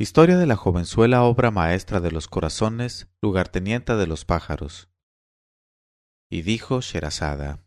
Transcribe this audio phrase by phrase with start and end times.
[0.00, 4.88] Historia de la jovenzuela obra maestra de los corazones, lugartenienta de los pájaros.
[6.30, 7.64] Y dijo Sherazada,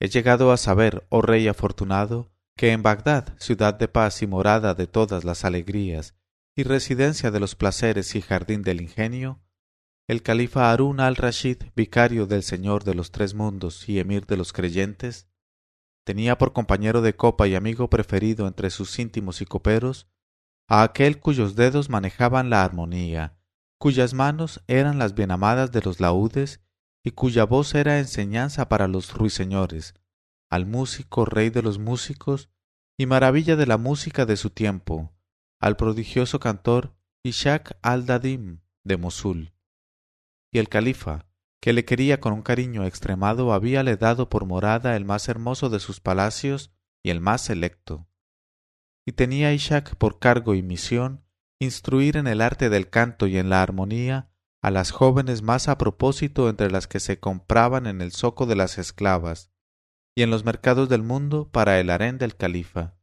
[0.00, 4.72] He llegado a saber, oh rey afortunado, que en Bagdad, ciudad de paz y morada
[4.72, 6.16] de todas las alegrías,
[6.56, 9.42] y residencia de los placeres y jardín del ingenio,
[10.08, 14.54] el califa Harun al-Rashid, vicario del Señor de los tres mundos y emir de los
[14.54, 15.28] creyentes,
[16.06, 20.08] tenía por compañero de copa y amigo preferido entre sus íntimos y coperos
[20.66, 23.36] a aquel cuyos dedos manejaban la armonía,
[23.78, 26.60] cuyas manos eran las bienamadas de los laúdes
[27.02, 29.94] y cuya voz era enseñanza para los ruiseñores,
[30.50, 32.48] al músico rey de los músicos
[32.96, 35.12] y maravilla de la música de su tiempo,
[35.60, 39.52] al prodigioso cantor Ishak al-Dadim de Mosul.
[40.50, 41.26] Y el califa,
[41.60, 45.80] que le quería con un cariño extremado, habíale dado por morada el más hermoso de
[45.80, 46.70] sus palacios
[47.02, 48.06] y el más selecto
[49.06, 51.24] y tenía Ishak por cargo y misión
[51.60, 54.30] instruir en el arte del canto y en la armonía
[54.62, 58.56] a las jóvenes más a propósito entre las que se compraban en el zoco de
[58.56, 59.50] las esclavas
[60.16, 62.94] y en los mercados del mundo para el harén del califa.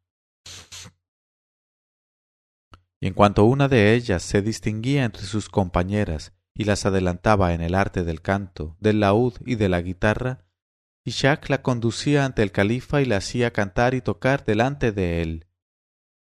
[2.99, 7.61] Y en cuanto una de ellas se distinguía entre sus compañeras y las adelantaba en
[7.61, 10.45] el arte del canto, del laúd y de la guitarra,
[11.03, 15.47] Ishak la conducía ante el califa y la hacía cantar y tocar delante de él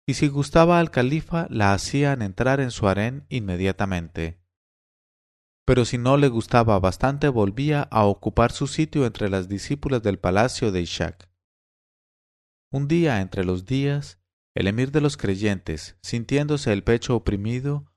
[0.05, 4.41] y si gustaba al califa la hacían entrar en su harén inmediatamente.
[5.65, 10.19] Pero si no le gustaba bastante volvía a ocupar su sitio entre las discípulas del
[10.19, 11.29] palacio de Ishak.
[12.71, 14.19] Un día entre los días,
[14.55, 17.91] el emir de los creyentes, sintiéndose el pecho oprimido,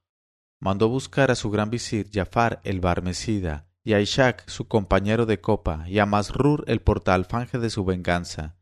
[0.60, 5.40] mandó buscar a su gran visir Jafar el Barmecida y a Ishak su compañero de
[5.40, 8.56] copa y a Masrur el portaalfanje de su venganza,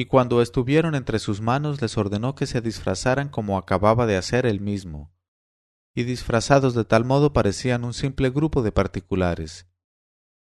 [0.00, 4.46] y cuando estuvieron entre sus manos les ordenó que se disfrazaran como acababa de hacer
[4.46, 5.12] él mismo,
[5.94, 9.68] y disfrazados de tal modo parecían un simple grupo de particulares.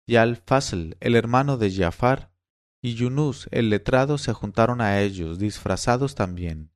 [0.07, 2.33] Y Al-Fasl, el hermano de Jafar,
[2.81, 6.73] y Yunus, el letrado, se juntaron a ellos, disfrazados también,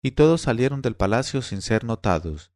[0.00, 2.52] y todos salieron del palacio sin ser notados.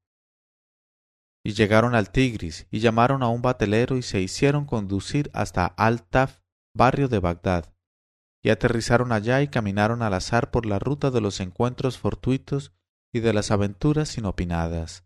[1.43, 6.39] Y llegaron al Tigris, y llamaron a un batelero y se hicieron conducir hasta Al-Taf,
[6.73, 7.75] barrio de Bagdad,
[8.43, 12.73] y aterrizaron allá y caminaron al azar por la ruta de los encuentros fortuitos
[13.13, 15.05] y de las aventuras inopinadas.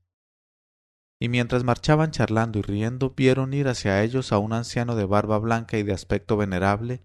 [1.20, 5.38] Y mientras marchaban charlando y riendo, vieron ir hacia ellos a un anciano de barba
[5.38, 7.04] blanca y de aspecto venerable,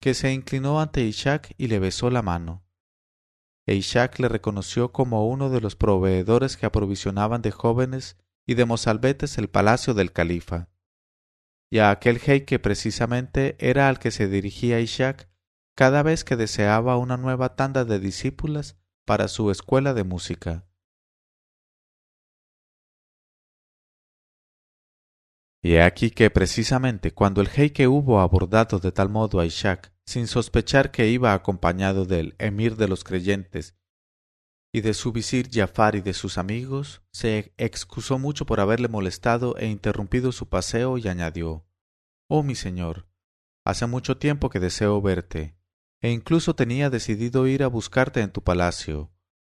[0.00, 2.64] que se inclinó ante Ishak y le besó la mano.
[3.66, 8.66] E Ishak le reconoció como uno de los proveedores que aprovisionaban de jóvenes y de
[8.66, 10.68] mozalbetes el palacio del califa.
[11.70, 15.28] Y a aquel que precisamente era al que se dirigía Ishak
[15.74, 20.66] cada vez que deseaba una nueva tanda de discípulas para su escuela de música.
[25.62, 29.92] Y he aquí que precisamente cuando el jeique hubo abordado de tal modo a Ishak,
[30.04, 33.74] sin sospechar que iba acompañado del emir de los creyentes
[34.72, 39.56] y de su visir Jafar y de sus amigos, se excusó mucho por haberle molestado
[39.56, 41.66] e interrumpido su paseo y añadió
[42.28, 43.06] Oh mi señor,
[43.64, 45.53] hace mucho tiempo que deseo verte,
[46.04, 49.10] e incluso tenía decidido ir a buscarte en tu palacio.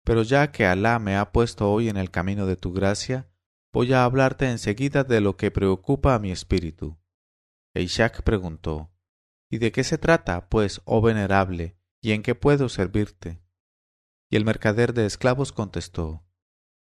[0.06, 3.30] Pero ya que Alá me ha puesto hoy en el camino de tu gracia,
[3.74, 6.98] voy a hablarte enseguida de lo que preocupa a mi espíritu.
[7.74, 8.94] E Ishak preguntó
[9.52, 13.42] ¿Y de qué se trata, pues, oh venerable, y en qué puedo servirte?
[14.30, 16.24] Y el mercader de esclavos contestó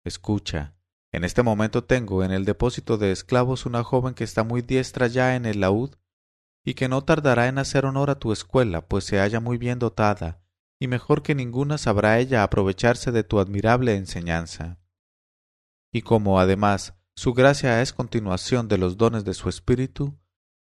[0.06, 0.78] Escucha,
[1.12, 5.08] en este momento tengo en el depósito de esclavos una joven que está muy diestra
[5.08, 5.98] ya en el laúd
[6.64, 9.80] y que no tardará en hacer honor a tu escuela, pues se halla muy bien
[9.80, 10.42] dotada,
[10.80, 14.80] y mejor que ninguna sabrá ella aprovecharse de tu admirable enseñanza.
[15.92, 20.18] Y como además su gracia es continuación de los dones de su espíritu,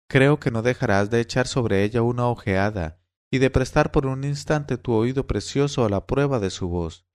[0.08, 4.24] creo que no dejarás de echar sobre ella una ojeada y de prestar por un
[4.24, 7.06] instante tu oído precioso a la prueba de su voz.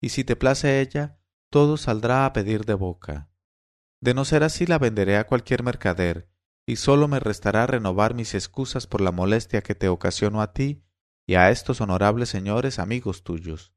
[0.00, 1.18] Y si te place ella,
[1.50, 3.30] todo saldrá a pedir de boca.
[4.00, 6.28] De no ser así la venderé a cualquier mercader,
[6.66, 10.82] y sólo me restará renovar mis excusas por la molestia que te ocasiono a ti
[11.26, 13.74] y a estos honorables señores amigos tuyos.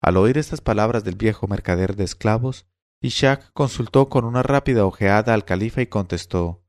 [0.00, 2.66] Al oír estas palabras del viejo mercader de esclavos,
[3.02, 6.64] Ishak consultó con una rápida ojeada al califa y contestó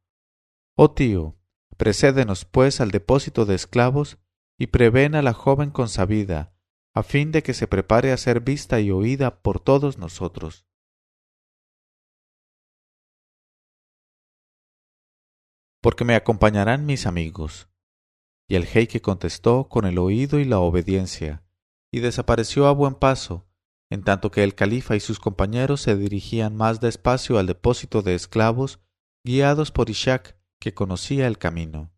[0.76, 1.38] Oh tío,
[1.78, 4.18] precédenos pues al depósito de esclavos
[4.58, 6.54] y prevén a la joven consabida,
[6.94, 10.66] a fin de que se prepare a ser vista y oída por todos nosotros.
[15.82, 17.68] Porque me acompañarán mis amigos.
[18.48, 21.44] Y el jeique contestó con el oído y la obediencia,
[21.92, 23.48] y desapareció a buen paso,
[23.90, 28.16] en tanto que el califa y sus compañeros se dirigían más despacio al depósito de
[28.16, 28.80] esclavos,
[29.26, 31.92] guiados por Ishak, que conocía el camino.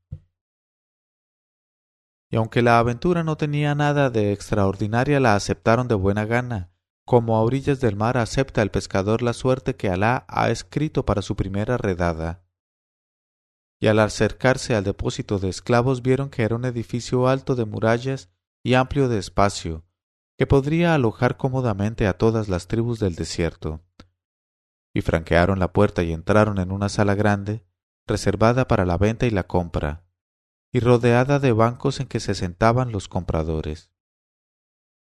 [2.32, 6.72] Y aunque la aventura no tenía nada de extraordinaria, la aceptaron de buena gana,
[7.06, 11.22] como a orillas del mar acepta el pescador la suerte que Alá ha escrito para
[11.22, 12.43] su primera redada.
[13.84, 18.30] Y al acercarse al depósito de esclavos vieron que era un edificio alto de murallas
[18.64, 19.84] y amplio de espacio,
[20.38, 23.84] que podría alojar cómodamente a todas las tribus del desierto.
[24.94, 27.66] Y franquearon la puerta y entraron en una sala grande,
[28.08, 30.06] reservada para la venta y la compra,
[30.72, 33.92] y rodeada de bancos en que se sentaban los compradores.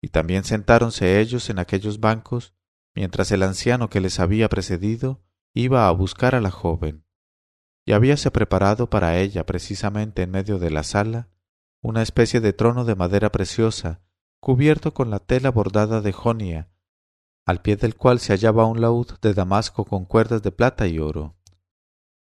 [0.01, 2.53] Y también sentáronse ellos en aquellos bancos,
[2.93, 5.23] mientras el anciano que les había precedido
[5.53, 7.04] iba a buscar a la joven.
[7.85, 11.29] Y habíase preparado para ella precisamente en medio de la sala
[11.81, 14.01] una especie de trono de madera preciosa
[14.39, 16.69] cubierto con la tela bordada de jonia,
[17.45, 20.99] al pie del cual se hallaba un laúd de damasco con cuerdas de plata y
[20.99, 21.35] oro.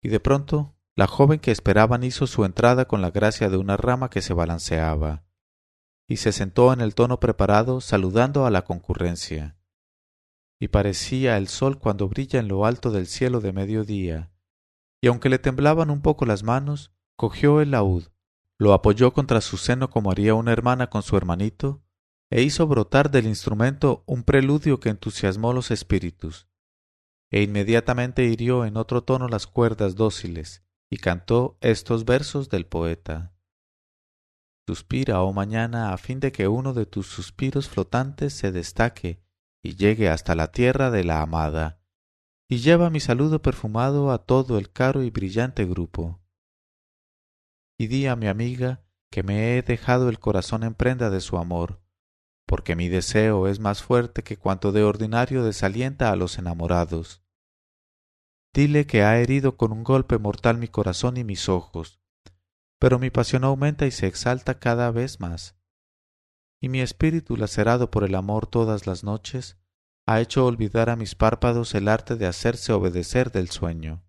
[0.01, 3.77] Y de pronto la joven que esperaban hizo su entrada con la gracia de una
[3.77, 5.25] rama que se balanceaba,
[6.07, 9.59] y se sentó en el tono preparado saludando a la concurrencia.
[10.59, 14.31] Y parecía el sol cuando brilla en lo alto del cielo de mediodía,
[15.01, 18.05] y aunque le temblaban un poco las manos, cogió el laúd,
[18.57, 21.83] lo apoyó contra su seno como haría una hermana con su hermanito,
[22.29, 26.47] e hizo brotar del instrumento un preludio que entusiasmó los espíritus,
[27.31, 33.33] e inmediatamente hirió en otro tono las cuerdas dóciles, y cantó estos versos del poeta.
[34.67, 39.23] Suspira, oh mañana, a fin de que uno de tus suspiros flotantes se destaque
[39.61, 41.81] y llegue hasta la tierra de la amada,
[42.49, 46.21] y lleva mi saludo perfumado a todo el caro y brillante grupo.
[47.77, 51.37] Y di a mi amiga que me he dejado el corazón en prenda de su
[51.37, 51.81] amor,
[52.45, 57.21] porque mi deseo es más fuerte que cuanto de ordinario desalienta a los enamorados.
[58.53, 61.99] Dile que ha herido con un golpe mortal mi corazón y mis ojos,
[62.79, 65.57] pero mi pasión aumenta y se exalta cada vez más.
[66.59, 69.59] Y mi espíritu, lacerado por el amor todas las noches,
[70.07, 74.03] ha hecho olvidar a mis párpados el arte de hacerse obedecer del sueño.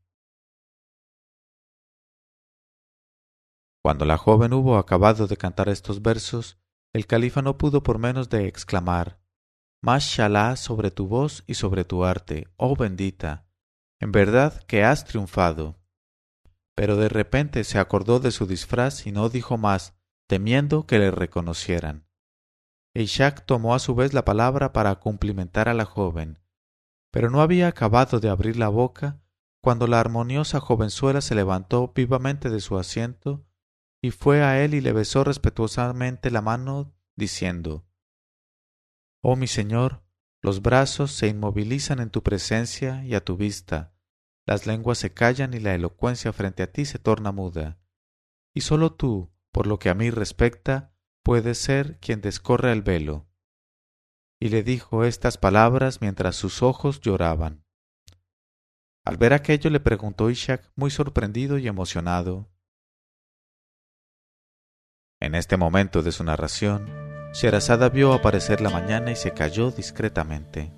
[3.83, 6.59] Cuando la joven hubo acabado de cantar estos versos,
[6.95, 9.21] el califa no pudo por menos de exclamar
[9.81, 13.47] Mashallah sobre tu voz y sobre tu arte, oh bendita.
[14.01, 15.81] En verdad que has triunfado.
[16.75, 19.97] Pero de repente se acordó de su disfraz y no dijo más,
[20.29, 22.07] temiendo que le reconocieran.
[23.00, 26.39] Ishak tomó a su vez la palabra para cumplimentar a la joven,
[27.11, 29.21] pero no había acabado de abrir la boca
[29.61, 33.47] cuando la armoniosa jovenzuela se levantó vivamente de su asiento
[34.00, 37.87] y fue a él y le besó respetuosamente la mano, diciendo
[39.21, 40.03] Oh mi señor,
[40.41, 43.94] los brazos se inmovilizan en tu presencia y a tu vista,
[44.47, 47.79] las lenguas se callan y la elocuencia frente a ti se torna muda.
[48.55, 50.94] Y sólo tú, por lo que a mí respecta,
[51.29, 53.29] puedes ser quien descorre el velo.
[54.41, 57.67] Y le dijo estas palabras mientras sus ojos lloraban.
[59.05, 62.49] Al ver aquello le preguntó Ishak muy sorprendido y emocionado
[65.21, 66.87] en este momento de su narración,
[67.35, 70.73] Sherazada vio aparecer la mañana y se calló discretamente.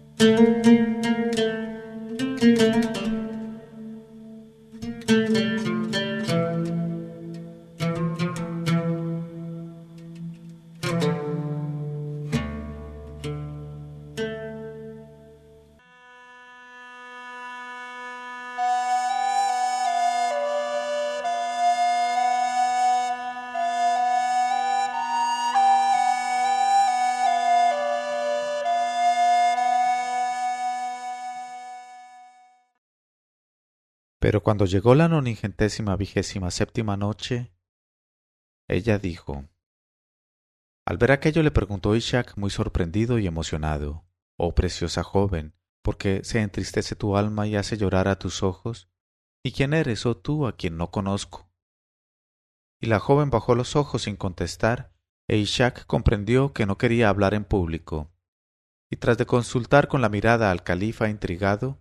[34.30, 37.52] Pero cuando llegó la noningentésima vigésima séptima noche,
[38.68, 39.48] ella dijo
[40.86, 44.04] Al ver aquello le preguntó Ishak muy sorprendido y emocionado
[44.36, 48.88] Oh preciosa joven, ¿por qué se entristece tu alma y hace llorar a tus ojos?
[49.42, 51.50] ¿Y quién eres, oh tú, a quien no conozco?
[52.78, 54.92] Y la joven bajó los ojos sin contestar,
[55.26, 58.12] e Ishak comprendió que no quería hablar en público.
[58.92, 61.79] Y tras de consultar con la mirada al califa intrigado,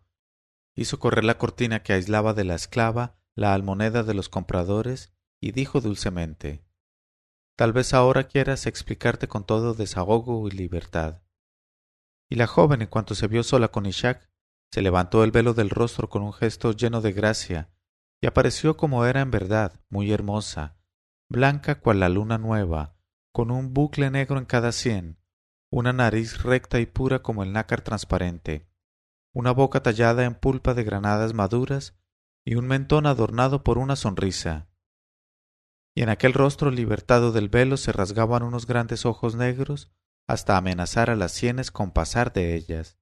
[0.79, 5.51] hizo correr la cortina que aislaba de la esclava la almoneda de los compradores y
[5.51, 6.63] dijo dulcemente
[7.57, 11.21] Tal vez ahora quieras explicarte con todo desahogo y libertad.
[12.29, 14.29] Y la joven, en cuanto se vio sola con Ishak,
[14.71, 17.69] se levantó el velo del rostro con un gesto lleno de gracia,
[18.21, 20.77] y apareció como era en verdad, muy hermosa,
[21.27, 22.95] blanca cual la luna nueva,
[23.33, 25.19] con un bucle negro en cada sien,
[25.69, 28.68] una nariz recta y pura como el nácar transparente,
[29.33, 31.97] una boca tallada en pulpa de granadas maduras
[32.45, 34.69] y un mentón adornado por una sonrisa.
[35.95, 39.91] Y en aquel rostro libertado del velo se rasgaban unos grandes ojos negros
[40.27, 42.97] hasta amenazar a las sienes con pasar de ellas.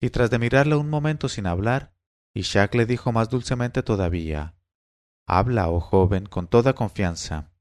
[0.00, 1.94] Y tras de mirarla un momento sin hablar,
[2.34, 4.56] Ishak le dijo más dulcemente todavía
[5.26, 7.52] Habla, oh joven, con toda confianza.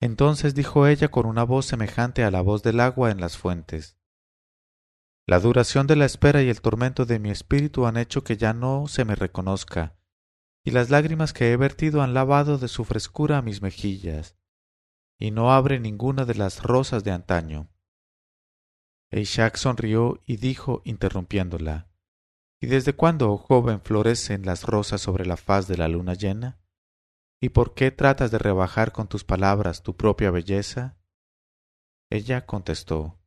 [0.00, 4.01] Entonces dijo ella con una voz semejante a la voz del agua en las fuentes
[5.32, 8.52] la duración de la espera y el tormento de mi espíritu han hecho que ya
[8.52, 9.96] no se me reconozca,
[10.62, 14.36] y las lágrimas que he vertido han lavado de su frescura mis mejillas,
[15.18, 17.70] y no abre ninguna de las rosas de antaño.
[19.10, 21.88] Ishak sonrió y dijo, interrumpiéndola,
[22.60, 26.60] ¿Y desde cuándo, oh joven, florecen las rosas sobre la faz de la luna llena?
[27.40, 30.98] ¿Y por qué tratas de rebajar con tus palabras tu propia belleza?
[32.10, 33.21] Ella contestó,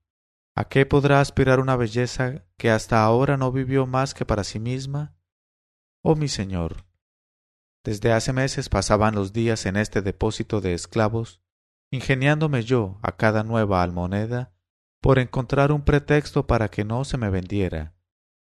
[0.55, 4.59] ¿A qué podrá aspirar una belleza que hasta ahora no vivió más que para sí
[4.59, 5.17] misma?
[6.01, 6.85] Oh mi señor,
[7.85, 11.43] desde hace meses pasaban los días en este depósito de esclavos,
[11.91, 14.53] ingeniándome yo a cada nueva almoneda
[15.01, 17.93] por encontrar un pretexto para que no se me vendiera,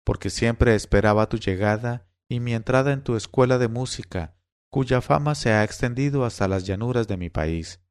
[0.03, 4.35] porque siempre esperaba tu llegada y mi entrada en tu escuela de música,
[4.69, 7.81] cuya fama se ha extendido hasta las llanuras de mi país.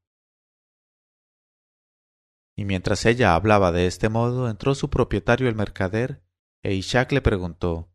[2.58, 6.24] Y mientras ella hablaba de este modo, entró su propietario el mercader,
[6.64, 7.88] e Ishak le preguntó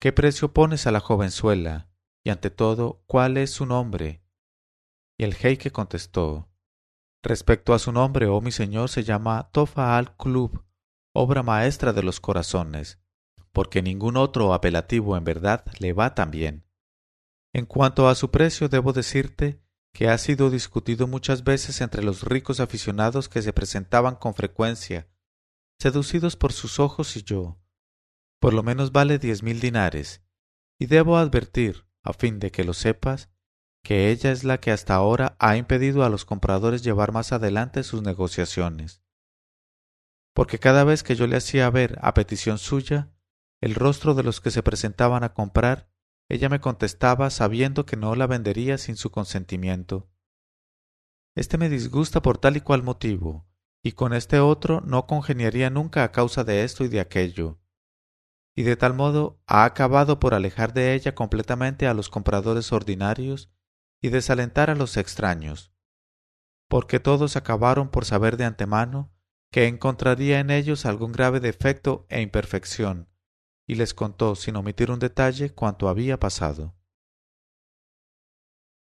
[0.00, 1.90] ¿Qué precio pones a la jovenzuela?
[2.22, 4.22] Y ante todo, ¿cuál es su nombre?
[5.18, 6.48] Y el jeique contestó
[7.20, 10.64] Respecto a su nombre, oh mi señor, se llama Tofa al Club,
[11.12, 13.00] obra maestra de los corazones,
[13.50, 16.64] porque ningún otro apelativo en verdad le va tan bien.
[17.52, 19.63] En cuanto a su precio, debo decirte
[19.94, 25.08] que ha sido discutido muchas veces entre los ricos aficionados que se presentaban con frecuencia,
[25.78, 27.60] seducidos por sus ojos y yo.
[28.40, 30.20] Por lo menos vale diez mil dinares,
[30.80, 33.30] y debo advertir, a fin de que lo sepas,
[33.84, 37.84] que ella es la que hasta ahora ha impedido a los compradores llevar más adelante
[37.84, 39.00] sus negociaciones.
[40.34, 43.14] Porque cada vez que yo le hacía ver, a petición suya,
[43.60, 45.88] el rostro de los que se presentaban a comprar,
[46.28, 50.10] ella me contestaba sabiendo que no la vendería sin su consentimiento.
[51.34, 53.46] Este me disgusta por tal y cual motivo,
[53.82, 57.60] y con este otro no congeniaría nunca a causa de esto y de aquello.
[58.56, 63.50] Y de tal modo ha acabado por alejar de ella completamente a los compradores ordinarios
[64.00, 65.72] y desalentar a los extraños,
[66.68, 69.12] porque todos acabaron por saber de antemano
[69.50, 73.08] que encontraría en ellos algún grave defecto e imperfección,
[73.66, 76.74] y les contó sin omitir un detalle cuanto había pasado.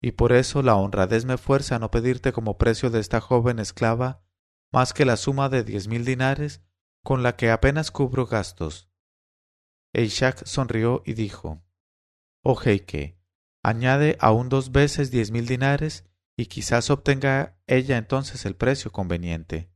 [0.00, 3.58] Y por eso la honradez me fuerza a no pedirte como precio de esta joven
[3.58, 4.22] esclava
[4.72, 6.62] más que la suma de diez mil dinares
[7.02, 8.90] con la que apenas cubro gastos.
[9.92, 11.64] Eishak sonrió y dijo
[12.42, 13.18] Oh Heike,
[13.62, 16.04] añade aún dos veces diez mil dinares
[16.36, 19.72] y quizás obtenga ella entonces el precio conveniente.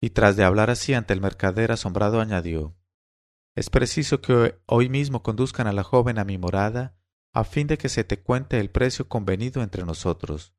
[0.00, 2.76] Y tras de hablar así ante el mercader asombrado añadió
[3.54, 6.96] Es preciso que hoy mismo conduzcan a la joven a mi morada,
[7.32, 10.54] a fin de que se te cuente el precio convenido entre nosotros.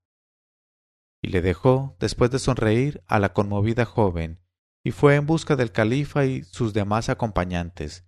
[1.21, 4.41] Y le dejó, después de sonreír, a la conmovida joven,
[4.83, 8.05] y fue en busca del califa y sus demás acompañantes,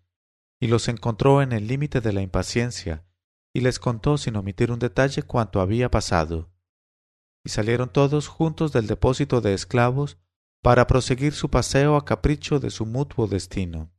[0.59, 3.05] y los encontró en el límite de la impaciencia,
[3.53, 6.53] y les contó sin omitir un detalle cuanto había pasado.
[7.43, 10.17] Y salieron todos juntos del depósito de esclavos
[10.62, 13.91] para proseguir su paseo a capricho de su mutuo destino.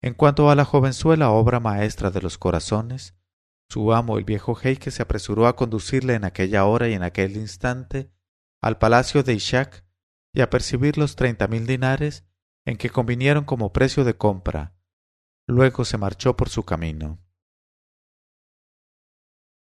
[0.00, 3.16] En cuanto a la jovenzuela obra maestra de los corazones,
[3.68, 7.36] su amo el viejo Heike se apresuró a conducirle en aquella hora y en aquel
[7.36, 8.12] instante
[8.62, 9.84] al palacio de Ishak
[10.32, 12.24] y a percibir los treinta mil dinares
[12.64, 14.74] en que convinieron como precio de compra.
[15.46, 17.18] Luego se marchó por su camino.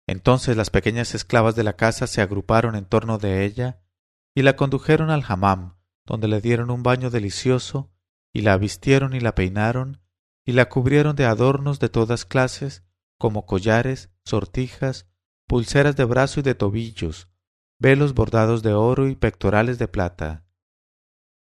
[0.06, 3.82] Entonces las pequeñas esclavas de la casa se agruparon en torno de ella
[4.34, 7.92] y la condujeron al hammam, donde le dieron un baño delicioso,
[8.32, 10.00] y la vistieron y la peinaron,
[10.44, 12.84] y la cubrieron de adornos de todas clases,
[13.18, 15.06] como collares, sortijas,
[15.46, 17.28] pulseras de brazo y de tobillos,
[17.78, 20.44] velos bordados de oro y pectorales de plata.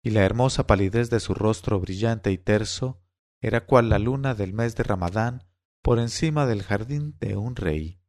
[0.02, 3.02] Y la hermosa palidez de su rostro brillante y terso
[3.40, 5.46] era cual la luna del mes de Ramadán
[5.82, 8.00] por encima del jardín de un rey.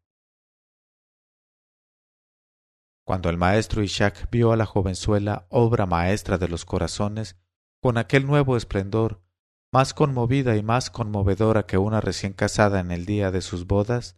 [3.08, 7.38] Cuando el maestro Ishak vio a la jovenzuela, obra maestra de los corazones,
[7.82, 9.24] con aquel nuevo esplendor,
[9.72, 14.18] más conmovida y más conmovedora que una recién casada en el día de sus bodas,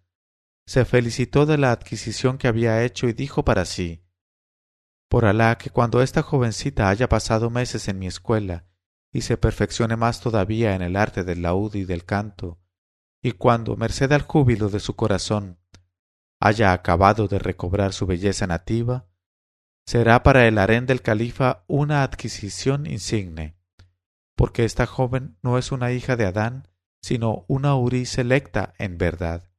[0.65, 4.07] se felicitó de la adquisición que había hecho y dijo para sí
[5.07, 8.65] Por Alá que cuando esta jovencita haya pasado meses en mi escuela
[9.11, 12.59] y se perfeccione más todavía en el arte del laúd y del canto,
[13.21, 15.58] y cuando, merced al júbilo de su corazón,
[16.39, 19.07] haya acabado de recobrar su belleza nativa,
[19.85, 23.57] será para el harén del califa una adquisición insigne,
[24.35, 26.67] porque esta joven no es una hija de Adán,
[27.01, 29.51] sino una Uri selecta en verdad.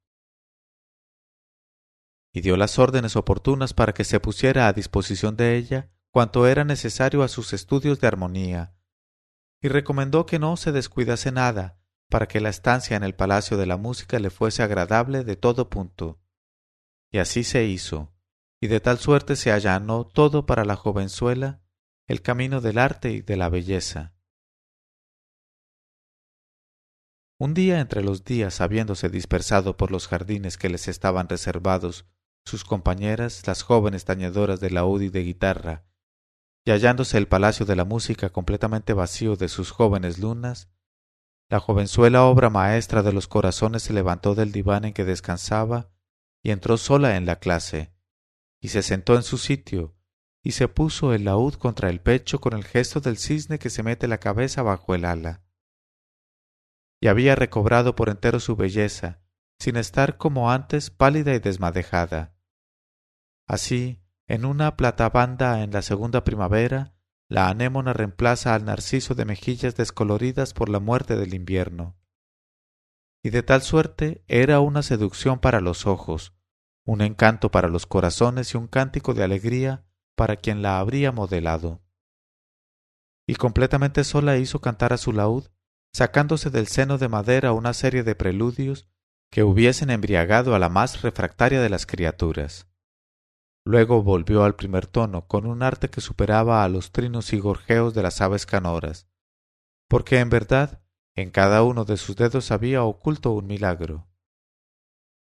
[2.33, 6.65] Y dio las órdenes oportunas para que se pusiera a disposición de ella cuanto era
[6.65, 8.75] necesario a sus estudios de armonía,
[9.61, 13.67] y recomendó que no se descuidase nada para que la estancia en el palacio de
[13.67, 16.21] la música le fuese agradable de todo punto.
[17.11, 18.13] Y así se hizo,
[18.61, 21.63] y de tal suerte se allanó todo para la jovenzuela
[22.07, 24.15] el camino del arte y de la belleza.
[27.39, 32.07] Un día entre los días, habiéndose dispersado por los jardines que les estaban reservados
[32.45, 35.87] sus compañeras, las jóvenes tañedoras de laúd y de guitarra,
[36.65, 40.69] y hallándose el palacio de la música completamente vacío de sus jóvenes lunas,
[41.49, 45.91] la jovenzuela obra maestra de los corazones se levantó del diván en que descansaba
[46.43, 47.93] y entró sola en la clase,
[48.61, 49.97] y se sentó en su sitio,
[50.43, 53.83] y se puso el laúd contra el pecho con el gesto del cisne que se
[53.83, 55.43] mete la cabeza bajo el ala.
[57.01, 59.21] Y había recobrado por entero su belleza,
[59.59, 62.35] sin estar como antes pálida y desmadejada.
[63.47, 66.95] Así, en una platabanda en la segunda primavera,
[67.29, 72.00] la anémona reemplaza al narciso de mejillas descoloridas por la muerte del invierno
[73.23, 76.35] y de tal suerte era una seducción para los ojos,
[76.85, 79.85] un encanto para los corazones y un cántico de alegría
[80.17, 81.83] para quien la habría modelado.
[83.27, 85.49] Y completamente sola hizo cantar a su laúd,
[85.93, 88.89] sacándose del seno de madera una serie de preludios
[89.31, 92.67] que hubiesen embriagado a la más refractaria de las criaturas.
[93.65, 97.95] Luego volvió al primer tono con un arte que superaba a los trinos y gorjeos
[97.95, 99.07] de las aves canoras,
[99.89, 100.83] porque en verdad
[101.21, 104.09] en cada uno de sus dedos había oculto un milagro.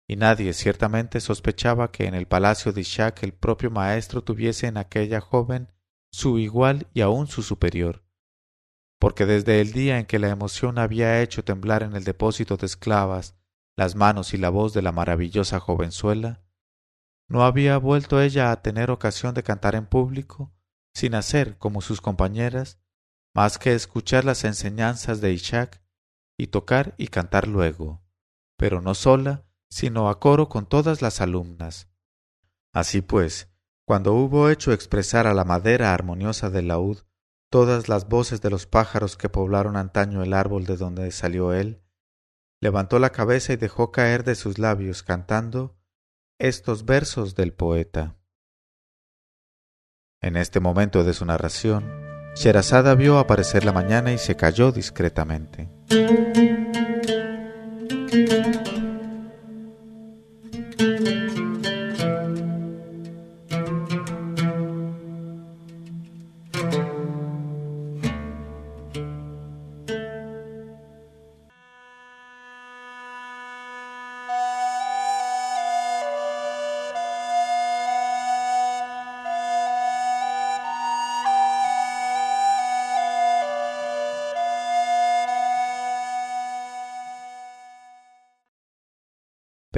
[0.08, 4.78] Y nadie ciertamente sospechaba que en el palacio de Ishak el propio maestro tuviese en
[4.78, 5.72] aquella joven
[6.12, 8.04] su igual y aun su superior,
[9.00, 12.65] porque desde el día en que la emoción había hecho temblar en el depósito de
[12.65, 13.38] esclavas
[13.78, 16.44] las manos y la voz de la maravillosa jovenzuela,
[17.30, 20.54] no había vuelto ella a tener ocasión de cantar en público,
[20.94, 22.82] sin hacer, como sus compañeras,
[23.34, 25.82] más que escuchar las enseñanzas de Ishak
[26.38, 28.04] y tocar y cantar luego,
[28.58, 31.89] pero no sola, sino a coro con todas las alumnas.
[32.74, 33.50] Así pues,
[33.86, 37.00] cuando hubo hecho expresar a la madera armoniosa del laúd
[37.50, 41.84] todas las voces de los pájaros que poblaron antaño el árbol de donde salió él,
[42.62, 45.78] levantó la cabeza y dejó caer de sus labios cantando
[46.39, 48.17] estos versos del poeta.
[50.22, 55.70] En este momento de su narración, Sherazada vio aparecer la mañana y se calló discretamente.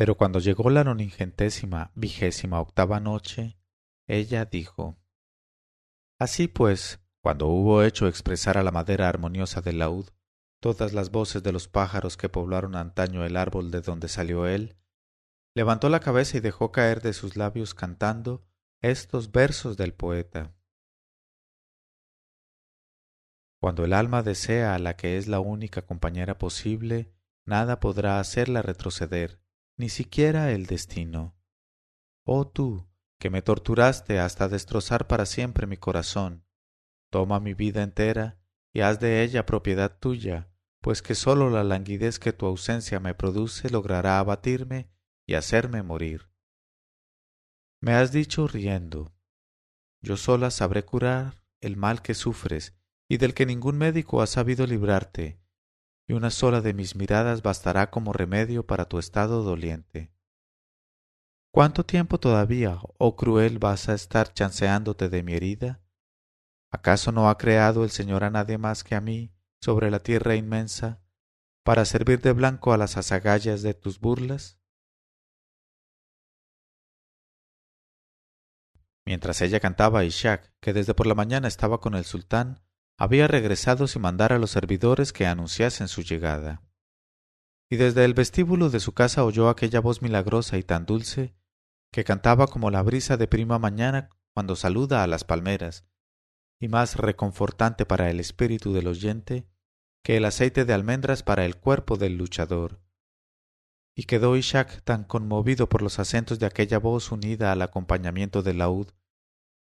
[0.03, 3.57] Pero cuando llegó la noningentésima vigésima octava noche,
[4.05, 4.97] ella dijo
[6.19, 10.09] Así pues, cuando hubo hecho expresar a la madera armoniosa del laúd
[10.59, 14.75] todas las voces de los pájaros que poblaron antaño el árbol de donde salió él,
[15.55, 18.45] levantó la cabeza y dejó caer de sus labios cantando
[18.81, 20.53] estos versos del poeta.
[23.61, 28.61] Cuando el alma desea a la que es la única compañera posible, nada podrá hacerla
[28.61, 29.42] retroceder,
[29.77, 31.35] ni siquiera el destino.
[32.23, 32.87] Oh tú,
[33.19, 36.45] que me torturaste hasta destrozar para siempre mi corazón,
[37.09, 38.37] toma mi vida entera
[38.73, 40.49] y haz de ella propiedad tuya,
[40.81, 44.89] pues que sólo la languidez que tu ausencia me produce logrará abatirme
[45.25, 46.29] y hacerme morir.
[47.79, 49.13] Me has dicho riendo,
[50.01, 52.75] yo sola sabré curar el mal que sufres
[53.07, 55.39] y del que ningún médico ha sabido librarte,
[56.07, 60.13] y una sola de mis miradas bastará como remedio para tu estado doliente.
[61.51, 65.81] ¿Cuánto tiempo todavía, oh cruel, vas a estar chanceándote de mi herida?
[66.71, 70.35] ¿Acaso no ha creado el Señor a nadie más que a mí sobre la tierra
[70.35, 71.03] inmensa
[71.63, 74.59] para servir de blanco a las azagallas de tus burlas?
[79.05, 82.63] Mientras ella cantaba, Ishak, que desde por la mañana estaba con el sultán,
[82.97, 86.61] había regresado sin mandar a los servidores que anunciasen su llegada.
[87.69, 91.35] Y desde el vestíbulo de su casa oyó aquella voz milagrosa y tan dulce
[91.91, 95.85] que cantaba como la brisa de prima mañana cuando saluda a las palmeras,
[96.59, 99.47] y más reconfortante para el espíritu del oyente
[100.03, 102.81] que el aceite de almendras para el cuerpo del luchador.
[103.95, 108.57] Y quedó Ishak tan conmovido por los acentos de aquella voz unida al acompañamiento del
[108.57, 108.87] laúd,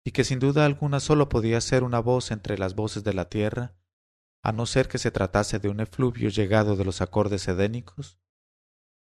[0.06, 3.28] y que sin duda alguna sólo podía ser una voz entre las voces de la
[3.28, 3.74] tierra,
[4.40, 8.16] a no ser que se tratase de un efluvio llegado de los acordes edénicos,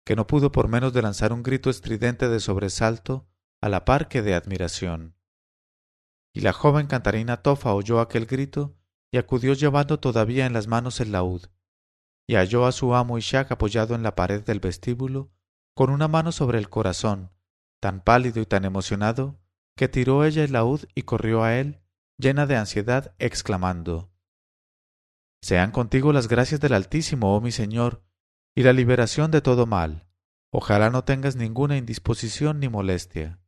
[0.04, 3.30] que no pudo por menos de lanzar un grito estridente de sobresalto
[3.62, 5.16] a la par que de admiración.
[6.34, 8.76] Y la joven cantarina Tofa oyó aquel grito
[9.12, 11.44] y acudió llevando todavía en las manos el laúd,
[12.28, 15.32] y halló a su amo Ishak apoyado en la pared del vestíbulo,
[15.76, 17.32] con una mano sobre el corazón,
[17.80, 19.40] tan pálido y tan emocionado,
[19.80, 21.80] que tiró ella el laúd y corrió a él,
[22.18, 24.12] llena de ansiedad, exclamando
[25.42, 28.04] Sean contigo las gracias del Altísimo, oh mi Señor,
[28.54, 30.06] y la liberación de todo mal.
[30.52, 33.40] Ojalá no tengas ninguna indisposición ni molestia.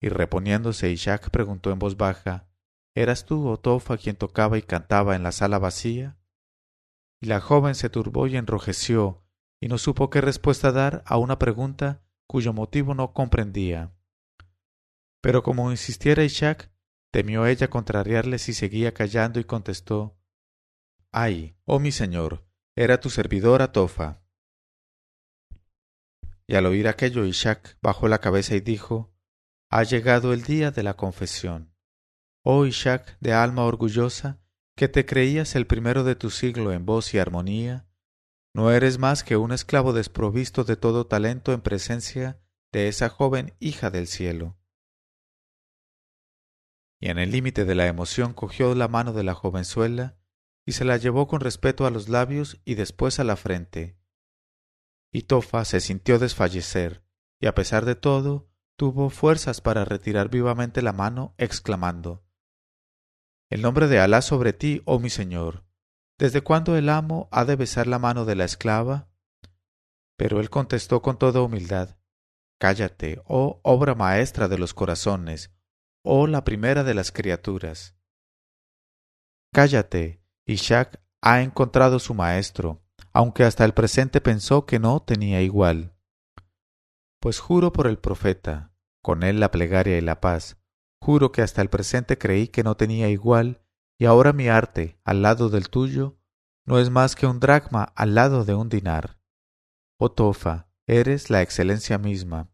[0.00, 2.48] Y reponiéndose, Ishak preguntó en voz baja
[2.94, 6.20] ¿Eras tú, Otofa, quien tocaba y cantaba en la sala vacía?
[7.20, 9.24] Y la joven se turbó y enrojeció,
[9.60, 13.92] y no supo qué respuesta dar a una pregunta cuyo motivo no comprendía.
[15.20, 16.70] Pero como insistiera Ishak,
[17.10, 20.18] temió ella contrariarle si seguía callando y contestó
[21.12, 24.22] Ay, oh mi señor, era tu servidora Tofa.
[26.46, 29.12] Y al oír aquello Ishak bajó la cabeza y dijo
[29.70, 31.74] Ha llegado el día de la confesión.
[32.42, 34.40] Oh Ishak, de alma orgullosa,
[34.76, 37.86] que te creías el primero de tu siglo en voz y armonía,
[38.54, 42.40] no eres más que un esclavo desprovisto de todo talento en presencia
[42.72, 44.59] de esa joven hija del cielo.
[47.00, 50.18] Y en el límite de la emoción cogió la mano de la jovenzuela
[50.66, 53.98] y se la llevó con respeto a los labios y después a la frente.
[55.10, 57.02] Y Tofa se sintió desfallecer,
[57.40, 62.22] y a pesar de todo, tuvo fuerzas para retirar vivamente la mano, exclamando
[63.50, 65.64] el nombre de Alá sobre ti, oh mi señor.
[66.18, 69.10] ¿Desde cuándo el amo ha de besar la mano de la esclava?
[70.16, 71.96] Pero él contestó con toda humildad
[72.60, 75.50] Cállate, oh obra maestra de los corazones,
[76.02, 77.96] oh la primera de las criaturas.
[79.52, 82.82] Cállate, Ishak ha encontrado su maestro,
[83.12, 85.94] aunque hasta el presente pensó que no tenía igual.
[87.20, 90.60] Pues juro por el profeta, con él la plegaria y la paz,
[91.02, 93.62] Juro que hasta el presente creí que no tenía igual,
[93.98, 96.18] y ahora mi arte, al lado del tuyo,
[96.66, 99.18] no es más que un dracma al lado de un dinar.
[99.98, 102.50] Oh Tofa, eres la excelencia misma.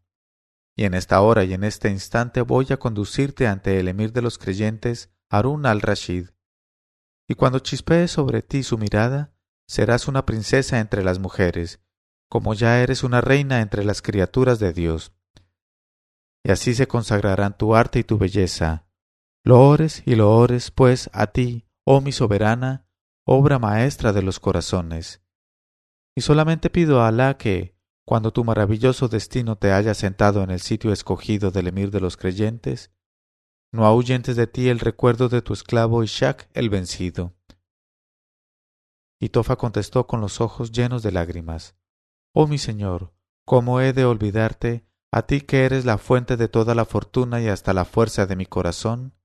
[0.77, 4.21] Y en esta hora y en este instante voy a conducirte ante el emir de
[4.21, 6.29] los creyentes, Harun al-Rashid.
[7.27, 9.33] Y cuando chispee sobre ti su mirada,
[9.67, 11.81] serás una princesa entre las mujeres,
[12.29, 15.11] como ya eres una reina entre las criaturas de Dios
[16.47, 18.87] y así se consagrarán tu arte y tu belleza.
[19.43, 22.87] Loores y loores, pues, a ti, oh mi soberana,
[23.25, 25.21] obra maestra de los corazones.
[26.15, 27.76] Y solamente pido a Alá que,
[28.07, 32.15] cuando tu maravilloso destino te haya sentado en el sitio escogido del emir de los
[32.15, 32.89] creyentes,
[33.73, 37.35] no ahuyentes de ti el recuerdo de tu esclavo Ishak el vencido.
[39.19, 41.75] Y Tofa contestó con los ojos llenos de lágrimas,
[42.33, 46.75] Oh mi señor, ¿cómo he de olvidarte a ti que eres la fuente de toda
[46.75, 49.15] la fortuna y hasta la fuerza de mi corazón.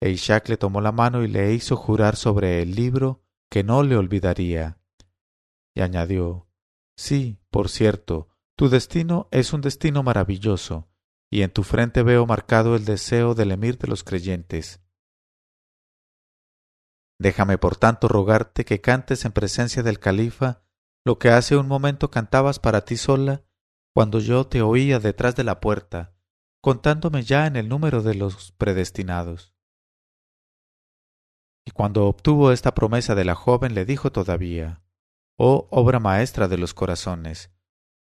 [0.00, 3.84] E Ishak le tomó la mano y le hizo jurar sobre el libro que no
[3.84, 4.80] le olvidaría.
[5.76, 6.45] Y añadió
[6.96, 10.88] Sí, por cierto, tu destino es un destino maravilloso,
[11.30, 14.80] y en tu frente veo marcado el deseo del emir de los creyentes.
[17.18, 20.62] Déjame por tanto rogarte que cantes en presencia del califa
[21.04, 23.44] lo que hace un momento cantabas para ti sola
[23.94, 26.14] cuando yo te oía detrás de la puerta,
[26.60, 29.54] contándome ya en el número de los predestinados.
[31.64, 34.85] Y cuando obtuvo esta promesa de la joven le dijo todavía
[35.38, 37.50] Oh obra maestra de los corazones,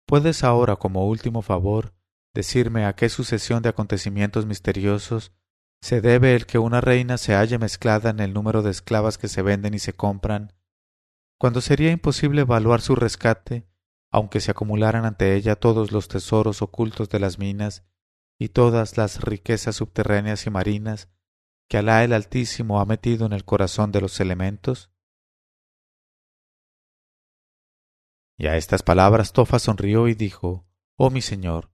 [0.07, 1.95] ¿puedes ahora como último favor
[2.35, 5.33] decirme a qué sucesión de acontecimientos misteriosos
[5.81, 9.29] se debe el que una reina se halle mezclada en el número de esclavas que
[9.29, 10.53] se venden y se compran,
[11.39, 13.67] cuando sería imposible evaluar su rescate
[14.13, 17.83] aunque se acumularan ante ella todos los tesoros ocultos de las minas
[18.39, 21.09] y todas las riquezas subterráneas y marinas
[21.69, 24.92] que Alá el Altísimo ha metido en el corazón de los elementos?
[28.43, 31.71] Y a estas palabras Tofa sonrió y dijo, Oh mi señor,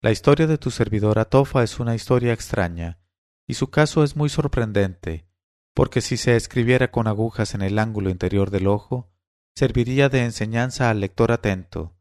[0.00, 3.00] La historia de tu servidora Tofa es una historia extraña,
[3.48, 5.26] y su caso es muy sorprendente,
[5.74, 9.12] porque si se escribiera con agujas en el ángulo interior del ojo,
[9.56, 11.96] serviría de enseñanza al lector atento.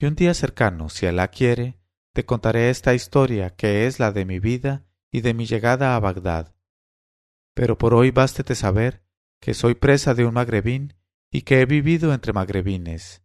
[0.00, 1.78] Y un día cercano, si Alá quiere,
[2.12, 6.00] te contaré esta historia que es la de mi vida y de mi llegada a
[6.00, 6.56] Bagdad.
[7.54, 9.04] Pero por hoy bástete saber
[9.40, 10.94] que soy presa de un magrebín
[11.32, 13.24] y que he vivido entre magrebines.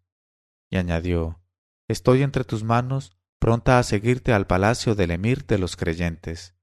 [0.72, 1.42] Y añadió,
[1.90, 6.56] Estoy entre tus manos, pronta a seguirte al palacio del emir de los creyentes.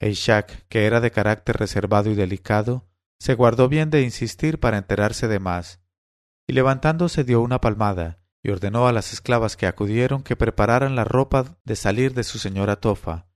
[0.00, 5.28] Eishak, que era de carácter reservado y delicado, se guardó bien de insistir para enterarse
[5.28, 5.80] de más,
[6.46, 11.04] y levantándose dio una palmada, y ordenó a las esclavas que acudieron que prepararan la
[11.04, 13.28] ropa de salir de su señora Tofa,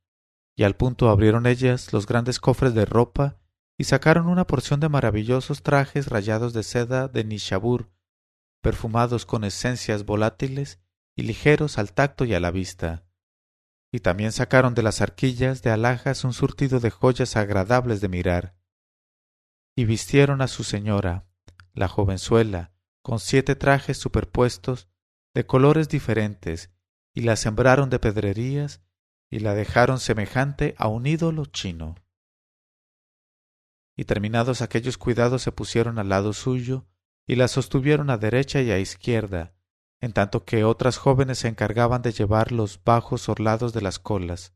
[0.56, 3.37] y al punto abrieron ellas los grandes cofres de ropa
[3.78, 7.92] y sacaron una porción de maravillosos trajes rayados de seda de Nishabur,
[8.60, 10.80] perfumados con esencias volátiles
[11.14, 13.06] y ligeros al tacto y a la vista.
[13.92, 18.56] Y también sacaron de las arquillas de alhajas un surtido de joyas agradables de mirar.
[19.76, 21.28] Y vistieron a su señora,
[21.72, 24.88] la jovenzuela, con siete trajes superpuestos
[25.34, 26.70] de colores diferentes,
[27.14, 28.82] y la sembraron de pedrerías
[29.30, 31.94] y la dejaron semejante a un ídolo chino.
[33.98, 36.86] Y terminados aquellos cuidados se pusieron al lado suyo
[37.26, 39.56] y la sostuvieron a derecha y a izquierda,
[40.00, 44.54] en tanto que otras jóvenes se encargaban de llevar los bajos orlados de las colas.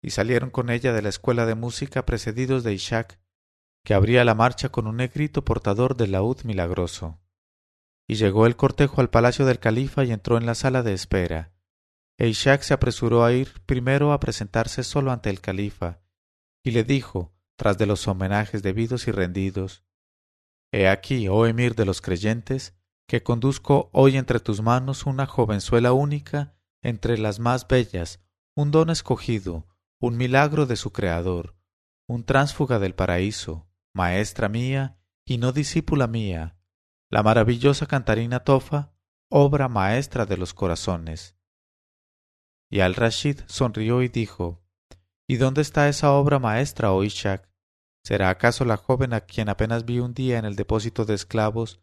[0.00, 3.18] Y salieron con ella de la escuela de música precedidos de Ishak,
[3.82, 7.18] que abría la marcha con un negrito portador del laúd milagroso.
[8.06, 11.52] Y llegó el cortejo al palacio del califa y entró en la sala de espera.
[12.16, 15.98] E Ishak se apresuró a ir primero a presentarse solo ante el califa,
[16.62, 19.84] y le dijo, tras de los homenajes debidos y rendidos,
[20.70, 25.92] He aquí, oh emir de los creyentes, que conduzco hoy entre tus manos una jovenzuela
[25.92, 28.20] única entre las más bellas,
[28.54, 29.66] un don escogido,
[29.98, 31.56] un milagro de su Creador,
[32.06, 36.58] un tránsfuga del paraíso, maestra mía y no discípula mía,
[37.10, 38.92] la maravillosa cantarina Tofa,
[39.30, 41.36] obra maestra de los corazones.
[42.70, 44.62] Y al-Rashid sonrió y dijo,
[45.28, 47.48] ¿Y dónde está esa obra maestra, oh Ishak?
[48.02, 51.82] ¿Será acaso la joven a quien apenas vi un día en el depósito de esclavos,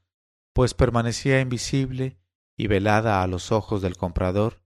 [0.54, 2.18] pues permanecía invisible
[2.58, 4.64] y velada a los ojos del comprador?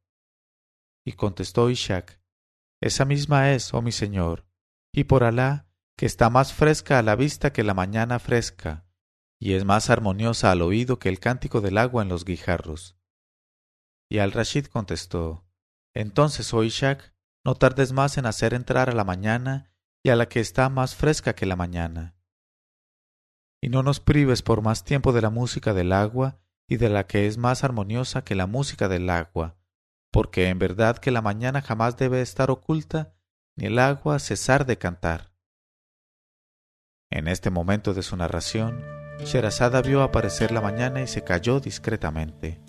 [1.06, 2.22] Y contestó Ishak,
[2.82, 4.46] Esa misma es, oh mi señor,
[4.94, 8.86] y por Alá, que está más fresca a la vista que la mañana fresca,
[9.38, 12.96] y es más armoniosa al oído que el cántico del agua en los guijarros.
[14.10, 15.46] Y al Rashid contestó,
[15.94, 17.14] Entonces, oh Ishak,
[17.50, 20.94] no tardes más en hacer entrar a la mañana y a la que está más
[20.94, 22.16] fresca que la mañana.
[23.60, 27.08] Y no nos prives por más tiempo de la música del agua y de la
[27.08, 29.58] que es más armoniosa que la música del agua,
[30.12, 33.16] porque en verdad que la mañana jamás debe estar oculta,
[33.56, 35.34] ni el agua cesar de cantar.
[37.10, 38.86] En este momento de su narración,
[39.26, 42.62] Sherazada vio aparecer la mañana y se calló discretamente.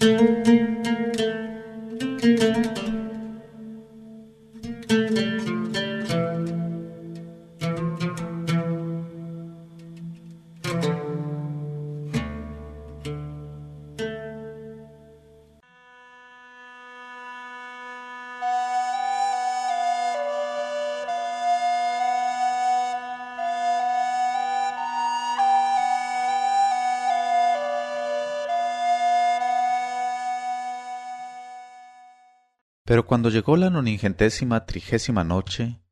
[33.10, 35.82] Cuando llegó la noningentésima trigésima noche,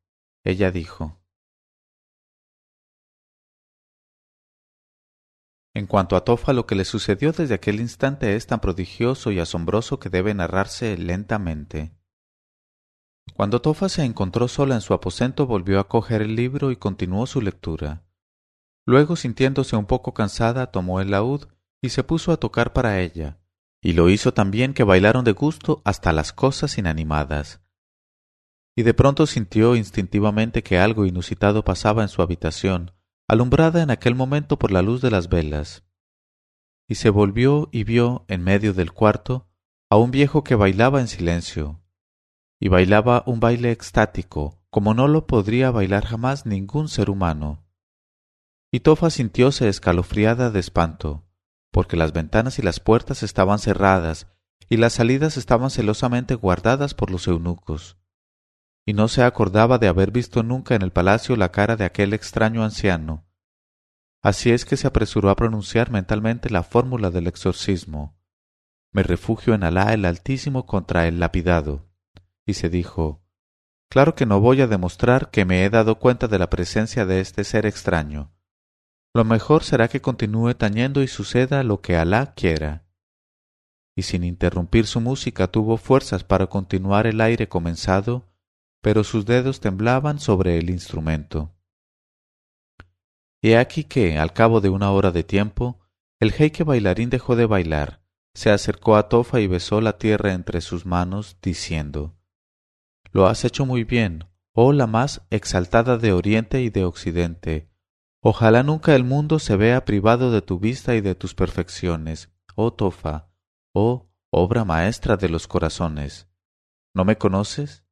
[0.45, 1.21] ella dijo
[5.73, 9.39] En cuanto a Tofa, lo que le sucedió desde aquel instante es tan prodigioso y
[9.41, 11.91] asombroso que debe narrarse lentamente.
[13.33, 17.27] Cuando Tofa se encontró sola en su aposento, volvió a coger el libro y continuó
[17.27, 18.05] su lectura.
[18.85, 21.49] Luego, sintiéndose un poco cansada, tomó el laúd
[21.81, 23.41] y se puso a tocar para ella,
[23.81, 27.61] y lo hizo también que bailaron de gusto hasta las cosas inanimadas.
[28.75, 32.91] Y de pronto sintió instintivamente que algo inusitado pasaba en su habitación,
[33.27, 35.83] alumbrada en aquel momento por la luz de las velas.
[36.87, 39.47] Y se volvió y vio en medio del cuarto
[39.89, 41.81] a un viejo que bailaba en silencio,
[42.59, 47.65] y bailaba un baile extático, como no lo podría bailar jamás ningún ser humano.
[48.71, 51.28] Y Tofa sintióse escalofriada de espanto
[51.71, 54.27] porque las ventanas y las puertas estaban cerradas
[54.69, 57.97] y las salidas estaban celosamente guardadas por los eunucos.
[58.85, 62.13] Y no se acordaba de haber visto nunca en el palacio la cara de aquel
[62.13, 63.25] extraño anciano.
[64.21, 68.17] Así es que se apresuró a pronunciar mentalmente la fórmula del exorcismo.
[68.91, 71.87] me refugio en Alá el Altísimo contra el lapidado.
[72.45, 73.23] Y se dijo,
[73.89, 77.21] Claro que no voy a demostrar que me he dado cuenta de la presencia de
[77.21, 78.31] este ser extraño.
[79.13, 82.85] Lo mejor será que continúe tañendo y suceda lo que Alá quiera.
[83.95, 88.27] Y sin interrumpir su música tuvo fuerzas para continuar el aire comenzado,
[88.81, 91.55] pero sus dedos temblaban sobre el instrumento.
[93.41, 95.79] He aquí que, al cabo de una hora de tiempo,
[96.19, 98.01] el jeique bailarín dejó de bailar,
[98.33, 102.19] se acercó a Tofa y besó la tierra entre sus manos, diciendo
[103.11, 107.69] lo has hecho muy bien, oh la más exaltada de Oriente y de Occidente.
[108.21, 112.73] Ojalá nunca el mundo se vea privado de tu vista y de tus perfecciones, oh
[112.73, 113.29] Tofa,
[113.73, 116.27] oh obra maestra de los corazones.
[116.93, 117.85] ¿No me conoces?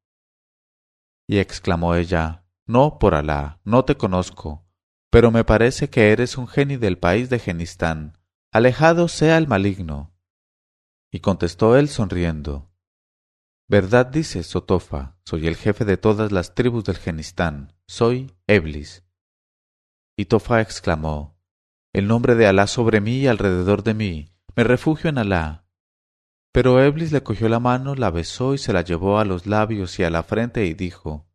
[1.28, 4.66] Y exclamó ella, No, por Alá, no te conozco,
[5.10, 8.18] pero me parece que eres un geni del país de Genistán.
[8.52, 10.14] Alejado sea el maligno.
[11.12, 12.70] Y contestó él sonriendo,
[13.70, 19.07] Verdad dice Sotofa, soy el jefe de todas las tribus del Genistán, soy Eblis.
[20.20, 21.40] Y Tofa exclamó,
[21.94, 25.68] El nombre de Alá sobre mí y alrededor de mí, me refugio en Alá.
[26.52, 30.00] Pero Eblis le cogió la mano, la besó y se la llevó a los labios
[30.00, 31.30] y a la frente y dijo,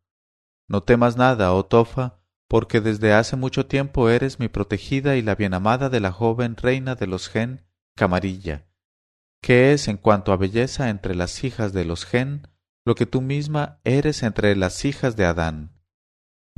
[0.67, 2.19] No temas nada, oh Tofa,
[2.49, 6.95] porque desde hace mucho tiempo eres mi protegida y la bienamada de la joven reina
[6.95, 7.65] de los Gen,
[7.95, 8.67] Camarilla,
[9.41, 12.49] que es en cuanto a belleza entre las hijas de los Gen,
[12.83, 15.72] lo que tú misma eres entre las hijas de Adán.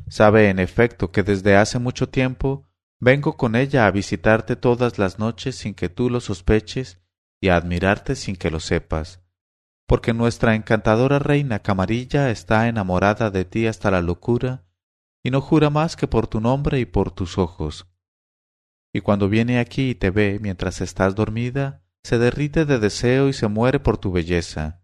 [0.08, 2.68] Sabe en efecto que desde hace mucho tiempo
[3.00, 7.02] vengo con ella a visitarte todas las noches sin que tú lo sospeches
[7.42, 9.22] y a admirarte sin que lo sepas,
[9.88, 14.66] porque nuestra encantadora reina Camarilla está enamorada de ti hasta la locura
[15.24, 17.88] y no jura más que por tu nombre y por tus ojos.
[18.94, 23.34] Y cuando viene aquí y te ve mientras estás dormida, se derrite de deseo y
[23.34, 24.84] se muere por tu belleza,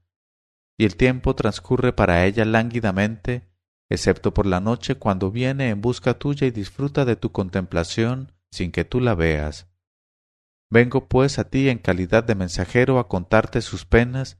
[0.77, 3.50] y el tiempo transcurre para ella lánguidamente,
[3.91, 8.71] excepto por la noche cuando viene en busca tuya y disfruta de tu contemplación sin
[8.71, 9.67] que tú la veas.
[10.69, 14.37] Vengo pues a ti en calidad de mensajero a contarte sus penas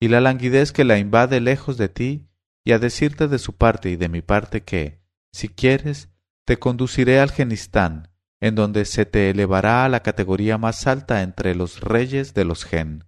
[0.00, 2.28] y la languidez que la invade lejos de ti,
[2.64, 5.00] y a decirte de su parte y de mi parte que,
[5.32, 6.08] si quieres,
[6.44, 8.08] te conduciré al Genistán,
[8.40, 12.64] en donde se te elevará a la categoría más alta entre los reyes de los
[12.64, 13.04] gen.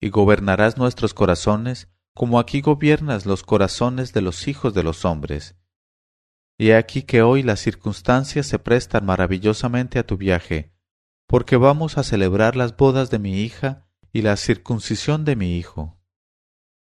[0.00, 5.56] Y gobernarás nuestros corazones como aquí gobiernas los corazones de los hijos de los hombres.
[6.58, 10.72] Y he aquí que hoy las circunstancias se prestan maravillosamente a tu viaje,
[11.26, 15.98] porque vamos a celebrar las bodas de mi hija y la circuncisión de mi hijo.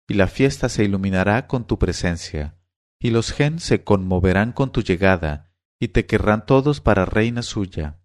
[0.07, 2.57] Y la fiesta se iluminará con tu presencia,
[2.99, 8.01] y los gen se conmoverán con tu llegada, y te querrán todos para reina suya,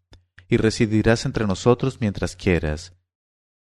[0.49, 2.98] y residirás entre nosotros mientras quieras.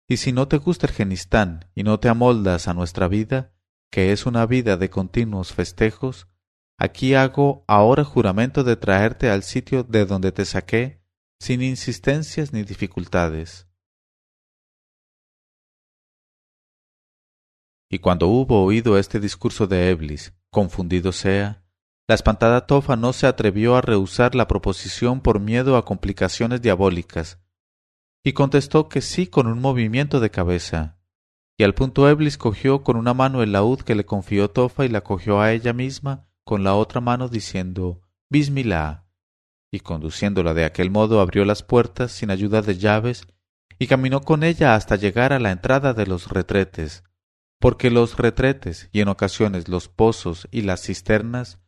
[0.07, 3.53] Y si no te gusta el Genistán y no te amoldas a nuestra vida,
[3.91, 6.27] que es una vida de continuos festejos,
[6.77, 11.01] aquí hago ahora juramento de traerte al sitio de donde te saqué,
[11.39, 13.67] sin insistencias ni dificultades.
[17.89, 21.63] Y cuando hubo oído este discurso de Eblis, confundido sea,
[22.07, 27.39] la espantada Tofa no se atrevió a rehusar la proposición por miedo a complicaciones diabólicas,
[28.25, 30.97] y contestó que sí con un movimiento de cabeza.
[31.57, 34.89] Y al punto Eblis cogió con una mano el laúd que le confió Tofa y
[34.89, 39.05] la cogió a ella misma con la otra mano diciendo Bismillah,
[39.71, 43.27] y conduciéndola de aquel modo abrió las puertas sin ayuda de llaves
[43.77, 47.03] y caminó con ella hasta llegar a la entrada de los retretes,
[47.59, 51.59] porque los retretes y en ocasiones los pozos y las cisternas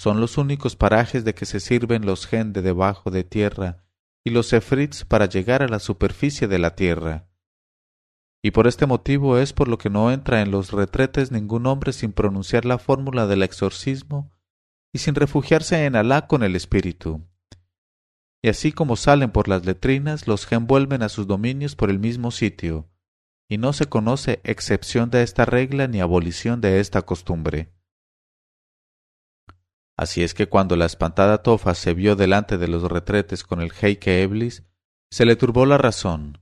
[0.00, 3.84] son los únicos parajes de que se sirven los gen de debajo de tierra
[4.24, 7.28] y los efrits para llegar a la superficie de la tierra.
[8.42, 11.92] Y por este motivo es por lo que no entra en los retretes ningún hombre
[11.92, 14.30] sin pronunciar la fórmula del exorcismo
[14.92, 17.26] y sin refugiarse en Alá con el espíritu.
[18.42, 21.98] Y así como salen por las letrinas, los gen vuelven a sus dominios por el
[21.98, 22.88] mismo sitio,
[23.48, 27.70] y no se conoce excepción de esta regla ni abolición de esta costumbre.
[30.00, 33.70] Así es que cuando la espantada Tofa se vio delante de los retretes con el
[33.70, 34.64] jeique Eblis,
[35.10, 36.38] se le turbó la razón.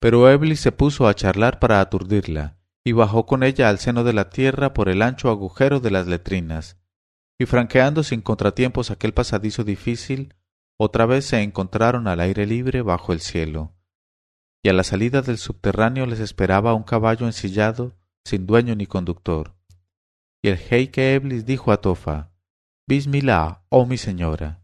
[0.00, 4.12] Pero Eblis se puso a charlar para aturdirla, y bajó con ella al seno de
[4.12, 6.78] la tierra por el ancho agujero de las letrinas,
[7.36, 10.36] y franqueando sin contratiempos aquel pasadizo difícil,
[10.78, 13.74] otra vez se encontraron al aire libre bajo el cielo.
[14.62, 19.56] Y a la salida del subterráneo les esperaba un caballo ensillado, sin dueño ni conductor.
[20.44, 22.30] Y el jeique Eblis dijo a Tofa,
[22.86, 24.62] Bismillah, oh mi señora.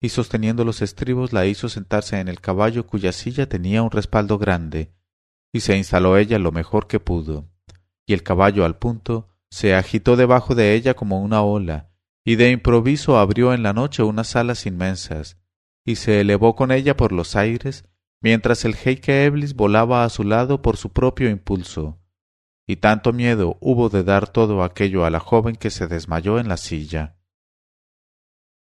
[0.00, 4.36] Y sosteniendo los estribos la hizo sentarse en el caballo cuya silla tenía un respaldo
[4.36, 4.90] grande,
[5.52, 7.48] y se instaló ella lo mejor que pudo,
[8.04, 11.92] y el caballo al punto se agitó debajo de ella como una ola,
[12.24, 15.38] y de improviso abrió en la noche unas alas inmensas,
[15.84, 17.84] y se elevó con ella por los aires,
[18.20, 22.00] mientras el jeique Eblis volaba a su lado por su propio impulso,
[22.66, 26.48] y tanto miedo hubo de dar todo aquello a la joven que se desmayó en
[26.48, 27.15] la silla.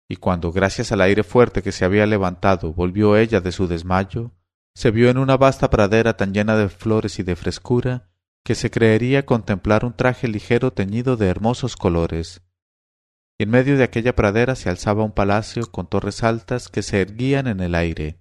[0.09, 4.33] Y cuando, gracias al aire fuerte que se había levantado, volvió ella de su desmayo,
[4.75, 8.11] se vio en una vasta pradera tan llena de flores y de frescura,
[8.45, 12.43] que se creería contemplar un traje ligero teñido de hermosos colores.
[13.39, 17.01] Y en medio de aquella pradera se alzaba un palacio con torres altas que se
[17.01, 18.21] erguían en el aire,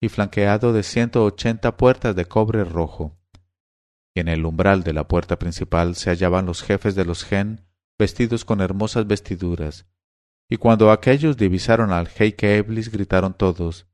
[0.00, 3.22] y flanqueado de ciento ochenta puertas de cobre rojo
[4.14, 7.66] y en el umbral de la puerta principal se hallaban los jefes de los gen
[7.98, 9.86] vestidos con hermosas vestiduras,
[10.52, 13.86] y cuando aquellos divisaron al jeique Eblis gritaron todos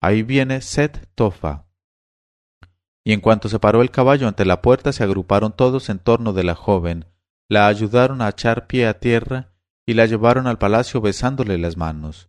[0.00, 1.66] Ahí viene Set Tofa.
[3.04, 6.32] Y en cuanto se paró el caballo ante la puerta se agruparon todos en torno
[6.32, 7.04] de la joven,
[7.48, 9.52] la ayudaron a echar pie a tierra
[9.86, 12.28] y la llevaron al palacio besándole las manos.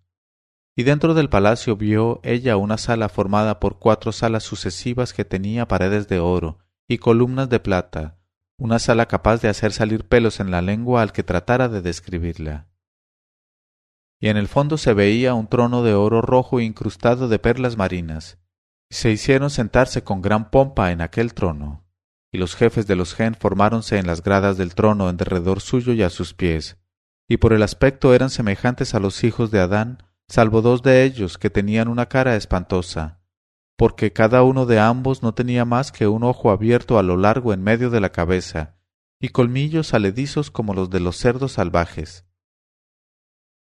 [0.76, 5.68] Y dentro del palacio vio ella una sala formada por cuatro salas sucesivas que tenía
[5.68, 8.20] paredes de oro, y columnas de plata,
[8.58, 12.68] una sala capaz de hacer salir pelos en la lengua al que tratara de describirla.
[14.22, 18.38] Y en el fondo se veía un trono de oro rojo incrustado de perlas marinas,
[18.92, 21.86] se hicieron sentarse con gran pompa en aquel trono,
[22.30, 25.94] y los jefes de los gen formáronse en las gradas del trono en derredor suyo
[25.94, 26.78] y a sus pies,
[27.28, 31.38] y por el aspecto eran semejantes a los hijos de Adán, salvo dos de ellos
[31.38, 33.22] que tenían una cara espantosa,
[33.78, 37.54] porque cada uno de ambos no tenía más que un ojo abierto a lo largo
[37.54, 38.76] en medio de la cabeza,
[39.22, 42.26] y colmillos aledizos como los de los cerdos salvajes.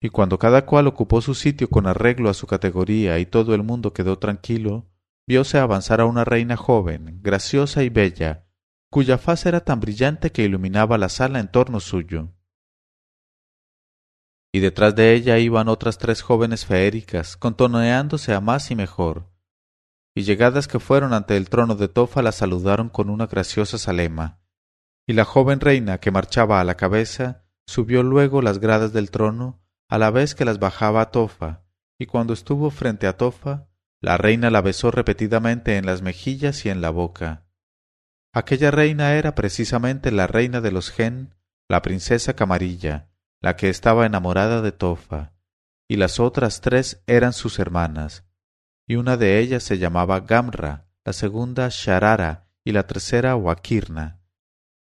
[0.04, 3.62] Y cuando cada cual ocupó su sitio con arreglo a su categoría y todo el
[3.62, 4.90] mundo quedó tranquilo,
[5.28, 8.48] vióse avanzar a una reina joven, graciosa y bella,
[8.90, 12.34] cuya faz era tan brillante que iluminaba la sala en torno suyo.
[14.52, 19.30] Y detrás de ella iban otras tres jóvenes feéricas, contoneándose a más y mejor,
[20.16, 24.40] y llegadas que fueron ante el trono de Tofa la saludaron con una graciosa salema.
[25.06, 29.61] Y la joven reina que marchaba a la cabeza subió luego las gradas del trono
[29.92, 31.64] a la vez que las bajaba Tofa,
[31.98, 33.68] y cuando estuvo frente a Tofa,
[34.00, 37.44] la reina la besó repetidamente en las mejillas y en la boca.
[38.32, 41.34] Aquella reina era precisamente la reina de los Gen,
[41.68, 43.10] la princesa Camarilla,
[43.42, 45.34] la que estaba enamorada de Tofa,
[45.86, 48.24] y las otras tres eran sus hermanas,
[48.88, 54.22] y una de ellas se llamaba Gamra, la segunda Sharara y la tercera Wakirna.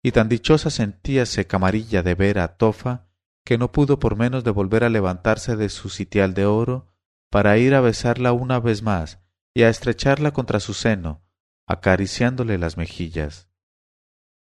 [0.03, 3.07] Y tan dichosa sentíase Camarilla de ver a Tofa
[3.45, 6.95] que no pudo por menos de volver a levantarse de su sitial de oro
[7.31, 9.21] para ir a besarla una vez más
[9.55, 11.23] y a estrecharla contra su seno,
[11.67, 13.49] acariciándole las mejillas.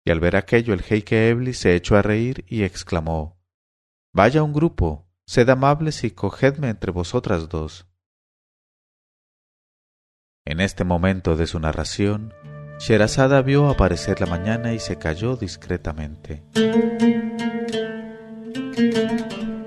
[0.05, 3.38] Y al ver aquello el jeique Ebli se echó a reír y exclamó
[4.12, 7.86] Vaya un grupo, sed amables y cogedme entre vosotras dos.
[10.46, 12.32] En este momento de su narración,
[12.78, 16.44] Sherazada vio aparecer la mañana y se calló discretamente.
[18.78, 19.57] Música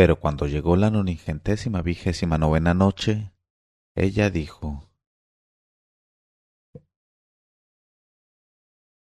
[0.00, 3.34] Pero cuando llegó la noningentésima vigésima novena noche,
[3.94, 4.88] ella dijo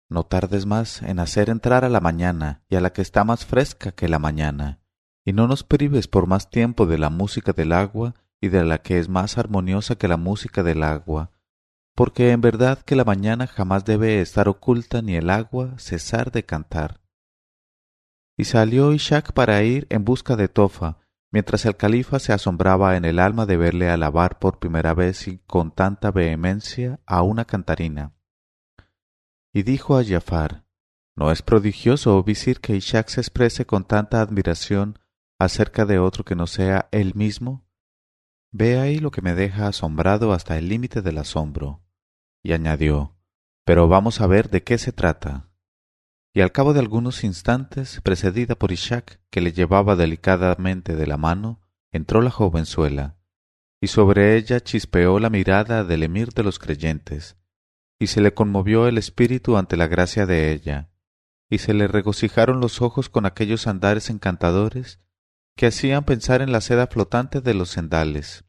[0.09, 3.45] No tardes más en hacer entrar a la mañana y a la que está más
[3.45, 4.81] fresca que la mañana,
[5.27, 8.79] y no nos prives por más tiempo de la música del agua y de la
[8.79, 11.33] que es más armoniosa que la música del agua,
[11.95, 16.47] porque en verdad que la mañana jamás debe estar oculta ni el agua cesar de
[16.47, 17.03] cantar.
[18.39, 20.99] Y salió Ishak para ir en busca de Tofa,
[21.33, 25.39] mientras el califa se asombraba en el alma de verle alabar por primera vez y
[25.39, 28.15] con tanta vehemencia a una cantarina.
[29.53, 30.65] Y dijo a Jafar,
[31.17, 35.01] ¿No es prodigioso, visir, que Ishak se exprese con tanta admiración
[35.41, 37.67] acerca de otro que no sea él mismo?
[38.53, 41.83] Ve ahí lo que me deja asombrado hasta el límite del asombro.
[42.45, 43.17] Y añadió,
[43.65, 45.48] Pero vamos a ver de qué se trata
[46.39, 51.17] y al cabo de algunos instantes, precedida por Ishak, que le llevaba delicadamente de la
[51.17, 51.61] mano,
[51.91, 53.19] entró la jovenzuela,
[53.81, 57.37] y sobre ella chispeó la mirada del emir de los creyentes,
[57.99, 60.93] y se le conmovió el espíritu ante la gracia de ella,
[61.51, 65.01] y se le regocijaron los ojos con aquellos andares encantadores
[65.57, 68.45] que hacían pensar en la seda flotante de los sendales.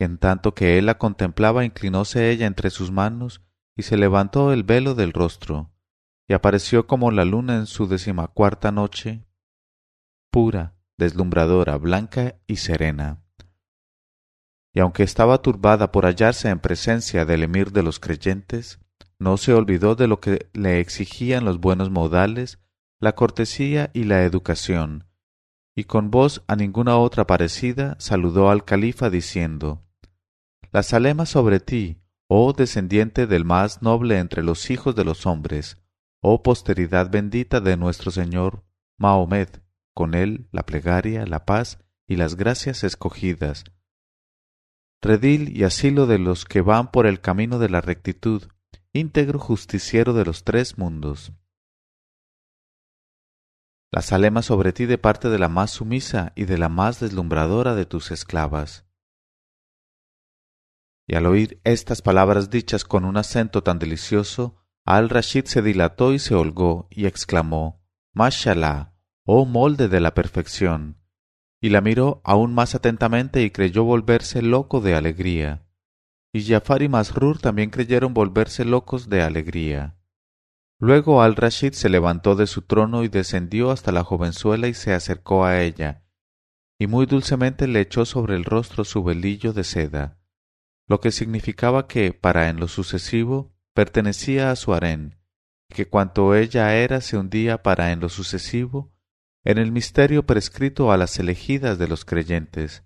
[0.00, 3.42] En tanto que él la contemplaba, inclinóse ella entre sus manos
[3.76, 5.70] y se levantó el velo del rostro,
[6.26, 9.24] y apareció como la luna en su decimacuarta noche,
[10.30, 13.22] pura, deslumbradora, blanca y serena.
[14.72, 18.80] Y aunque estaba turbada por hallarse en presencia del emir de los creyentes,
[19.18, 22.58] no se olvidó de lo que le exigían los buenos modales,
[22.98, 25.06] la cortesía y la educación,
[25.76, 29.82] y con voz a ninguna otra parecida saludó al califa diciendo
[30.72, 35.83] La salema sobre ti, oh descendiente del más noble entre los hijos de los hombres,
[36.26, 38.64] oh posteridad bendita de nuestro Señor
[38.96, 39.60] Mahomed,
[39.92, 43.64] con él la plegaria, la paz y las gracias escogidas.
[45.02, 48.48] Redil y asilo de los que van por el camino de la rectitud,
[48.94, 51.34] íntegro justiciero de los tres mundos.
[53.92, 57.74] La salema sobre ti de parte de la más sumisa y de la más deslumbradora
[57.74, 58.86] de tus esclavas.
[61.06, 66.18] Y al oír estas palabras dichas con un acento tan delicioso, al-Rashid se dilató y
[66.18, 67.82] se holgó, y exclamó,
[68.12, 70.98] Mashallah, oh molde de la perfección,
[71.60, 75.66] y la miró aún más atentamente y creyó volverse loco de alegría.
[76.32, 79.96] Y Jafar y Masrur también creyeron volverse locos de alegría.
[80.78, 85.46] Luego al-Rashid se levantó de su trono y descendió hasta la jovenzuela y se acercó
[85.46, 86.04] a ella,
[86.78, 90.18] y muy dulcemente le echó sobre el rostro su velillo de seda,
[90.86, 95.18] lo que significaba que, para en lo sucesivo, pertenecía a su harén,
[95.68, 98.94] que cuanto ella era se hundía para en lo sucesivo
[99.44, 102.82] en el misterio prescrito a las elegidas de los creyentes.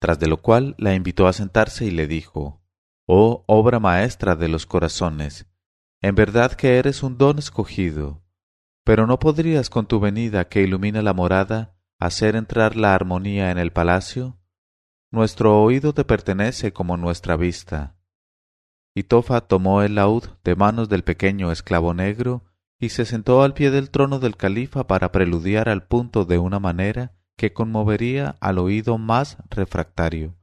[0.00, 2.62] Tras de lo cual la invitó a sentarse y le dijo,
[3.06, 5.46] Oh obra maestra de los corazones,
[6.00, 8.24] en verdad que eres un don escogido,
[8.84, 13.58] pero no podrías con tu venida que ilumina la morada hacer entrar la armonía en
[13.58, 14.39] el palacio?
[15.12, 17.96] Nuestro oído te pertenece como nuestra vista.
[18.94, 22.44] Y Tofa tomó el laúd de manos del pequeño esclavo negro
[22.78, 26.60] y se sentó al pie del trono del califa para preludiar al punto de una
[26.60, 30.36] manera que conmovería al oído más refractario.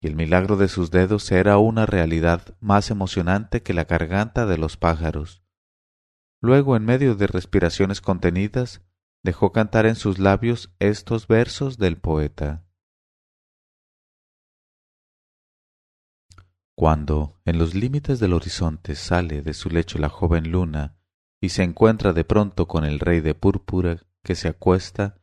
[0.00, 4.58] Y el milagro de sus dedos era una realidad más emocionante que la garganta de
[4.58, 5.42] los pájaros.
[6.40, 8.82] Luego, en medio de respiraciones contenidas,
[9.24, 12.65] dejó cantar en sus labios estos versos del poeta.
[16.76, 20.98] Cuando en los límites del horizonte sale de su lecho la joven luna
[21.40, 25.16] y se encuentra de pronto con el rey de púrpura que se acuesta,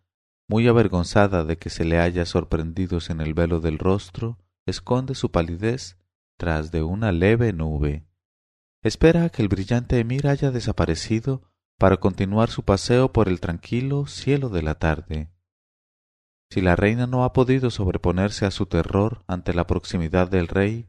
[0.50, 5.30] muy avergonzada de que se le haya sorprendidos en el velo del rostro, esconde su
[5.30, 6.00] palidez
[6.38, 8.08] tras de una leve nube.
[8.82, 11.44] Espera a que el brillante emir haya desaparecido
[11.78, 15.30] para continuar su paseo por el tranquilo cielo de la tarde.
[16.50, 20.88] Si la reina no ha podido sobreponerse a su terror ante la proximidad del rey,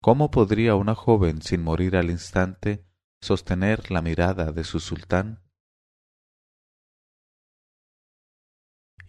[0.00, 2.86] ¿Cómo podría una joven sin morir al instante
[3.20, 5.42] sostener la mirada de su sultán?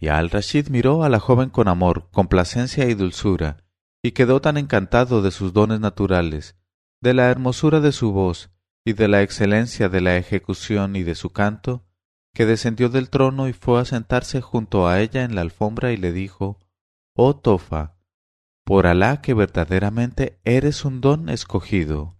[0.00, 3.64] Y al-Rashid miró a la joven con amor, complacencia y dulzura,
[4.02, 6.58] y quedó tan encantado de sus dones naturales,
[7.00, 8.50] de la hermosura de su voz
[8.84, 11.86] y de la excelencia de la ejecución y de su canto,
[12.34, 15.96] que descendió del trono y fue a sentarse junto a ella en la alfombra y
[15.96, 16.58] le dijo
[17.14, 17.99] Oh Tofa,
[18.70, 22.16] por Alá que verdaderamente eres un don escogido.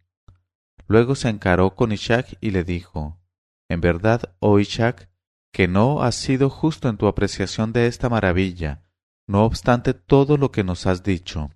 [0.89, 3.21] Luego se encaró con Ishak y le dijo,
[3.69, 5.09] En verdad, oh Ishak,
[5.53, 8.83] que no has sido justo en tu apreciación de esta maravilla,
[9.29, 11.53] no obstante todo lo que nos has dicho,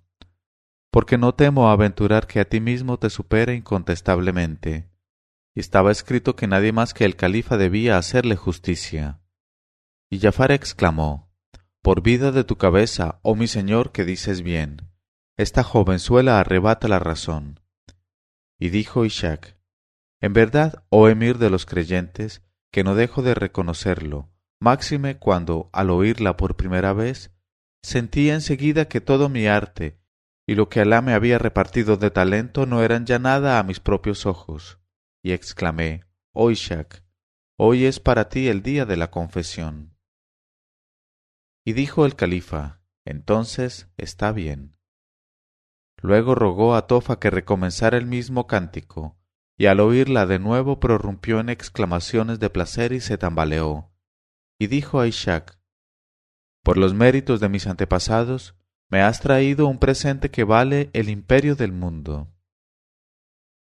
[0.91, 4.89] porque no temo aventurar que a ti mismo te supere incontestablemente.
[5.53, 9.19] Y estaba escrito que nadie más que el califa debía hacerle justicia.
[10.09, 11.24] Y Jafar exclamó,
[11.85, 14.89] por vida de tu cabeza, oh mi señor, que dices bien.
[15.37, 17.59] Esta jovenzuela arrebata la razón.
[18.57, 19.55] Y dijo Ishak,
[20.19, 25.91] En verdad, oh emir de los creyentes, que no dejo de reconocerlo, máxime cuando, al
[25.91, 27.29] oírla por primera vez,
[27.83, 29.99] sentí enseguida que todo mi arte
[30.47, 33.79] y lo que Alá me había repartido de talento no eran ya nada a mis
[33.79, 34.79] propios ojos,
[35.21, 37.03] y exclamé, Oh Ishak,
[37.57, 39.94] hoy es para ti el día de la confesión.
[41.65, 44.77] Y dijo el califa, entonces está bien.
[45.97, 49.17] Luego rogó a Tofa que recomenzara el mismo cántico,
[49.57, 53.91] y al oírla de nuevo prorrumpió en exclamaciones de placer y se tambaleó.
[54.59, 55.59] Y dijo a Ishak,
[56.63, 58.55] Por los méritos de mis antepasados,
[58.89, 62.31] me has traído un presente que vale el imperio del mundo.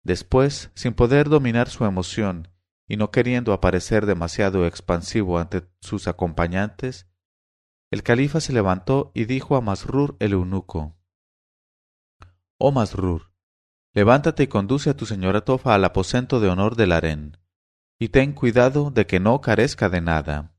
[0.04, 2.50] Después, sin poder dominar su emoción
[2.86, 7.07] y no queriendo aparecer demasiado expansivo ante sus acompañantes,
[7.90, 10.98] el califa se levantó y dijo a Masrur el eunuco
[12.58, 13.32] Oh Masrur,
[13.94, 17.38] levántate y conduce a tu señora Tofa al aposento de honor del harén,
[18.00, 20.56] y ten cuidado de que no carezca de nada.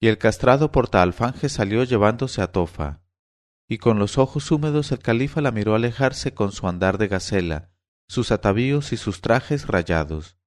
[0.00, 3.02] Y el castrado portaalfanje salió llevándose a Tofa,
[3.68, 7.70] y con los ojos húmedos el califa la miró alejarse con su andar de gacela,
[8.08, 10.38] sus atavíos y sus trajes rayados.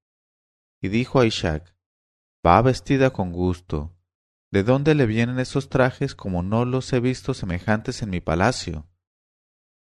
[0.81, 1.75] Y dijo a Ishak,
[2.45, 3.94] Va vestida con gusto.
[4.55, 8.87] ¿De dónde le vienen esos trajes como no los he visto semejantes en mi palacio?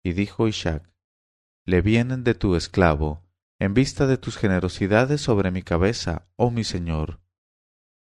[0.02, 0.90] Y dijo Ishak,
[1.66, 3.26] Le vienen de tu esclavo,
[3.60, 7.20] en vista de tus generosidades sobre mi cabeza, oh mi señor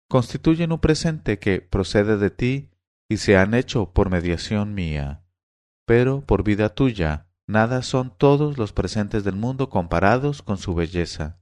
[0.07, 2.69] constituyen un presente que procede de ti
[3.09, 5.25] y se han hecho por mediación mía.
[5.87, 11.41] Pero por vida tuya, nada son todos los presentes del mundo comparados con su belleza.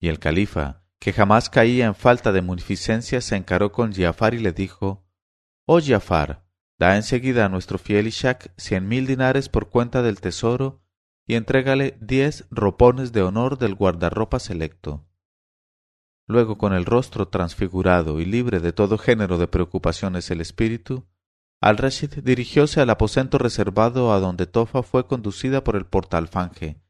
[0.00, 4.38] Y el califa, que jamás caía en falta de munificencia, se encaró con Giafar y
[4.38, 5.06] le dijo,
[5.66, 6.46] Oh Giafar,
[6.78, 10.82] da enseguida a nuestro fiel Ishak cien mil dinares por cuenta del tesoro
[11.26, 15.06] y entrégale diez ropones de honor del guardarropa selecto.
[16.28, 21.06] Luego, con el rostro transfigurado y libre de todo género de preocupaciones el espíritu,
[21.60, 26.80] al-Rashid dirigióse al aposento reservado a donde Tofa fue conducida por el portalfanje,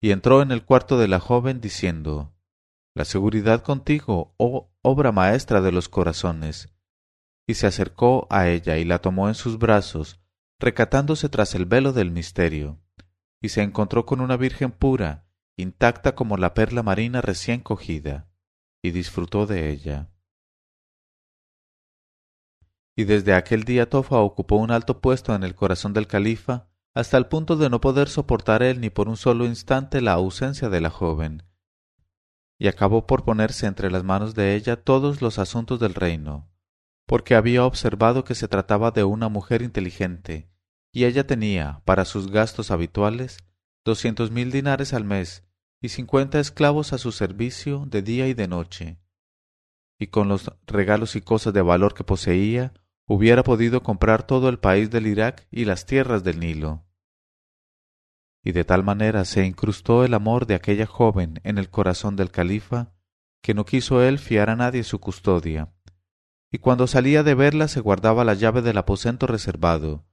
[0.00, 2.34] y entró en el cuarto de la joven diciendo
[2.94, 6.74] La seguridad contigo, oh obra maestra de los corazones.
[7.46, 10.20] Y se acercó a ella y la tomó en sus brazos,
[10.58, 12.80] recatándose tras el velo del misterio
[13.40, 15.26] y se encontró con una virgen pura,
[15.56, 18.28] intacta como la perla marina recién cogida,
[18.82, 20.10] y disfrutó de ella.
[22.96, 27.16] Y desde aquel día Tofa ocupó un alto puesto en el corazón del califa, hasta
[27.16, 30.80] el punto de no poder soportar él ni por un solo instante la ausencia de
[30.80, 31.44] la joven,
[32.60, 36.52] y acabó por ponerse entre las manos de ella todos los asuntos del reino,
[37.06, 40.50] porque había observado que se trataba de una mujer inteligente,
[40.92, 43.38] y ella tenía, para sus gastos habituales,
[43.82, 45.42] doscientos mil dinares al mes
[45.80, 49.00] y cincuenta esclavos a su servicio de día y de noche.
[49.98, 52.74] Y con los regalos y cosas de valor que poseía,
[53.06, 56.84] hubiera podido comprar todo el país del Irak y las tierras del Nilo.
[58.42, 62.30] Y de tal manera se incrustó el amor de aquella joven en el corazón del
[62.30, 62.92] califa,
[63.42, 65.72] que no quiso él fiar a nadie su custodia,
[66.50, 70.06] y cuando salía de verla se guardaba la llave del aposento reservado,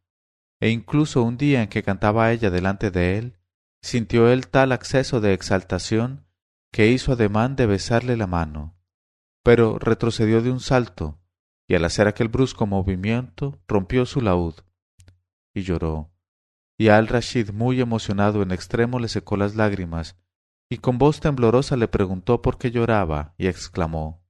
[0.60, 3.38] e incluso un día en que cantaba ella delante de él,
[3.82, 6.26] sintió él tal acceso de exaltación
[6.72, 8.78] que hizo ademán de besarle la mano,
[9.44, 11.20] pero retrocedió de un salto,
[11.68, 14.56] y al hacer aquel brusco movimiento rompió su laúd,
[15.54, 16.12] y lloró.
[16.78, 20.16] Y al Rashid, muy emocionado en extremo, le secó las lágrimas,
[20.70, 24.24] y con voz temblorosa le preguntó por qué lloraba, y exclamó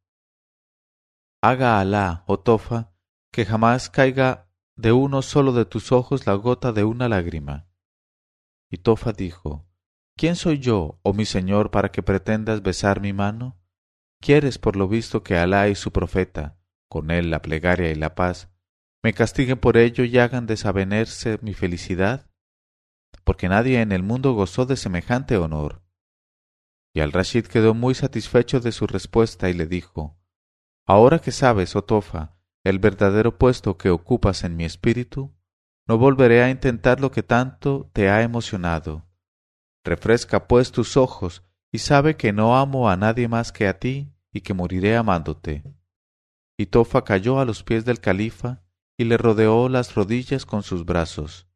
[1.41, 2.93] Haga Alá, oh Tofa,
[3.31, 7.67] que jamás caiga de uno solo de tus ojos la gota de una lágrima.
[8.69, 9.67] Y Tofa dijo,
[10.15, 13.59] ¿Quién soy yo, oh mi señor, para que pretendas besar mi mano?
[14.19, 18.15] ¿Quieres por lo visto que Alá y su profeta, con él la plegaria y la
[18.15, 18.49] paz,
[19.03, 22.26] me castiguen por ello y hagan desavenerse mi felicidad?
[23.27, 25.81] Porque nadie en el mundo gozó de semejante honor.
[26.95, 30.17] Y al Rashid quedó muy satisfecho de su respuesta y le dijo,
[30.85, 35.35] Ahora que sabes, oh Tofa, el verdadero puesto que ocupas en mi espíritu,
[35.89, 39.05] no volveré a intentar lo que tanto te ha emocionado.
[39.83, 44.09] Refresca pues tus ojos y sabe que no amo a nadie más que a ti
[44.31, 45.63] y que moriré amándote.
[46.57, 48.63] Y Tofa cayó a los pies del califa
[48.97, 51.46] y le rodeó las rodillas con sus brazos.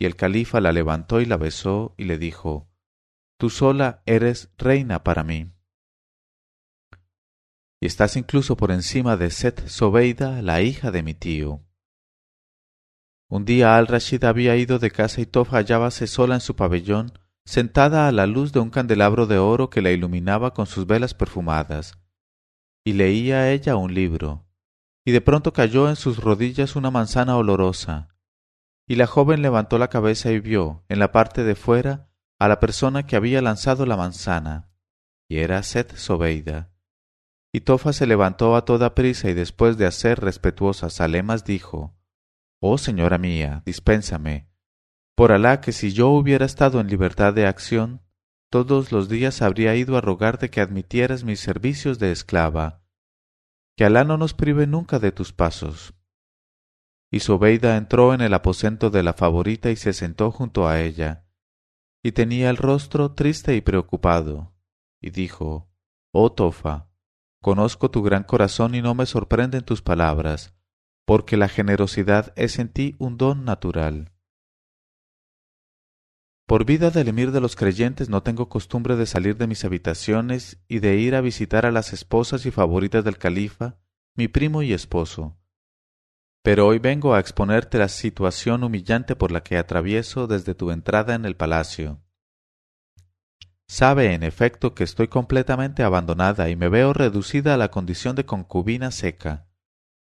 [0.00, 2.68] Y el califa la levantó y la besó y le dijo,
[3.38, 5.52] Tú sola eres reina para mí
[7.80, 11.62] y estás incluso por encima de Set Sobeida, la hija de mi tío.
[13.28, 18.06] Un día al-Rashid había ido de casa y Tofa hallábase sola en su pabellón, sentada
[18.06, 21.98] a la luz de un candelabro de oro que la iluminaba con sus velas perfumadas,
[22.84, 24.46] y leía ella un libro,
[25.06, 28.09] y de pronto cayó en sus rodillas una manzana olorosa,
[28.90, 32.10] y la joven levantó la cabeza y vio, en la parte de fuera,
[32.40, 34.72] a la persona que había lanzado la manzana,
[35.28, 36.72] y era Set Sobeida.
[37.52, 41.96] Y Tofa se levantó a toda prisa y después de hacer respetuosas alemas dijo
[42.60, 44.48] Oh señora mía, dispénsame.
[45.14, 48.02] Por Alá que si yo hubiera estado en libertad de acción,
[48.50, 52.82] todos los días habría ido a rogarte que admitieras mis servicios de esclava.
[53.76, 55.94] que Alá no nos prive nunca de tus pasos.
[57.10, 61.26] Y Sobeida entró en el aposento de la favorita y se sentó junto a ella,
[62.02, 64.54] y tenía el rostro triste y preocupado,
[65.00, 65.70] y dijo,
[66.12, 66.90] Oh Tofa,
[67.42, 70.54] conozco tu gran corazón y no me sorprenden tus palabras,
[71.04, 74.12] porque la generosidad es en ti un don natural.
[76.46, 80.60] Por vida del emir de los creyentes no tengo costumbre de salir de mis habitaciones
[80.66, 83.78] y de ir a visitar a las esposas y favoritas del califa,
[84.16, 85.39] mi primo y esposo.
[86.42, 91.14] Pero hoy vengo a exponerte la situación humillante por la que atravieso desde tu entrada
[91.14, 92.02] en el palacio.
[93.68, 98.24] Sabe, en efecto, que estoy completamente abandonada y me veo reducida a la condición de
[98.24, 99.48] concubina seca,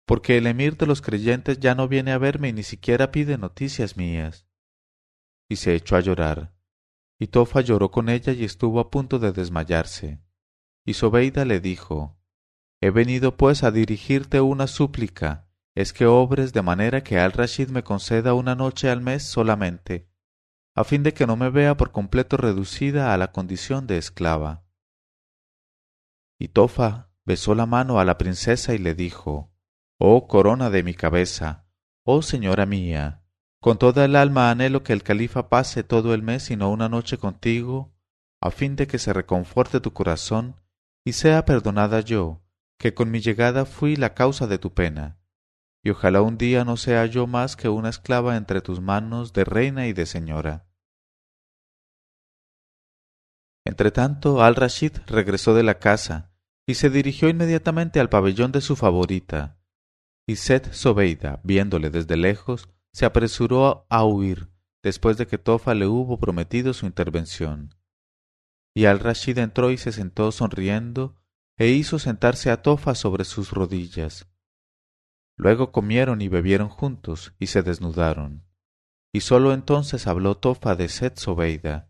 [0.06, 3.38] porque el emir de los creyentes ya no viene a verme y ni siquiera pide
[3.38, 4.46] noticias mías
[5.48, 6.54] y se echó a llorar.
[7.18, 10.22] Y Tofa lloró con ella y estuvo a punto de desmayarse.
[10.86, 12.20] Y Sobeida le dijo,
[12.82, 15.45] He venido pues a dirigirte una súplica,
[15.76, 20.10] es que obres de manera que Al-Rashid me conceda una noche al mes solamente,
[20.74, 24.66] a fin de que no me vea por completo reducida a la condición de esclava.
[26.40, 29.52] Y Tofa besó la mano a la princesa y le dijo,
[29.98, 31.68] Oh corona de mi cabeza,
[32.04, 33.24] oh señora mía,
[33.60, 36.88] con toda el alma anhelo que el califa pase todo el mes y no una
[36.88, 37.94] noche contigo,
[38.42, 40.62] a fin de que se reconforte tu corazón
[41.04, 42.42] y sea perdonada yo,
[42.78, 45.20] que con mi llegada fui la causa de tu pena.
[45.86, 49.44] Y ojalá un día no sea yo más que una esclava entre tus manos de
[49.44, 50.68] reina y de señora.
[53.64, 56.34] Entretanto, Al-Rashid regresó de la casa
[56.66, 59.60] y se dirigió inmediatamente al pabellón de su favorita.
[60.28, 64.50] Y Seth Sobeida, viéndole desde lejos, se apresuró a huir
[64.82, 67.76] después de que Tofa le hubo prometido su intervención.
[68.74, 71.16] Y al-Rashid entró y se sentó sonriendo
[71.58, 74.28] e hizo sentarse a Tofa sobre sus rodillas.
[75.38, 78.46] Luego comieron y bebieron juntos y se desnudaron.
[79.14, 81.90] Y sólo entonces habló Tofa de Seth Sobeida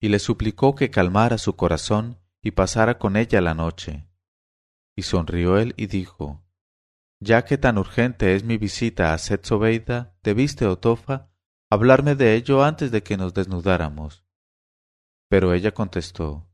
[0.00, 4.08] y le suplicó que calmara su corazón y pasara con ella la noche.
[4.96, 6.44] Y sonrió él y dijo
[7.20, 11.30] ya que tan urgente es mi visita a Setzobeida, debiste, Otofa,
[11.68, 14.24] hablarme de ello antes de que nos desnudáramos.
[15.28, 16.50] Pero ella contestó,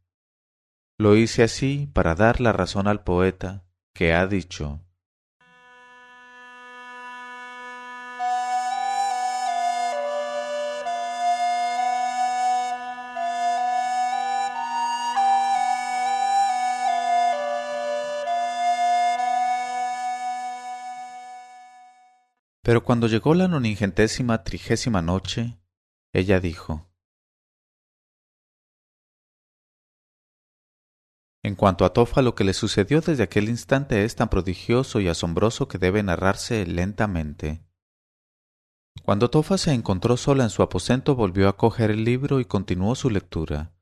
[0.98, 3.64] Lo hice así para dar la razón al poeta,
[3.94, 4.84] que ha dicho,
[22.66, 25.56] Pero cuando llegó la noningentésima trigésima noche,
[26.12, 26.90] ella dijo,
[31.44, 35.06] En cuanto a Tofa, lo que le sucedió desde aquel instante es tan prodigioso y
[35.06, 37.64] asombroso que debe narrarse lentamente.
[39.04, 42.96] Cuando Tofa se encontró sola en su aposento, volvió a coger el libro y continuó
[42.96, 43.76] su lectura.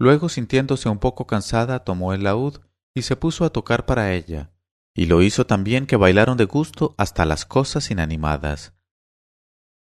[0.00, 2.58] Luego, sintiéndose un poco cansada, tomó el laúd
[2.92, 4.50] y se puso a tocar para ella,
[4.94, 8.74] y lo hizo también que bailaron de gusto hasta las cosas inanimadas.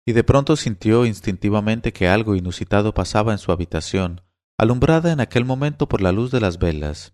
[0.06, 4.22] Y de pronto sintió instintivamente que algo inusitado pasaba en su habitación,
[4.58, 7.14] alumbrada en aquel momento por la luz de las velas.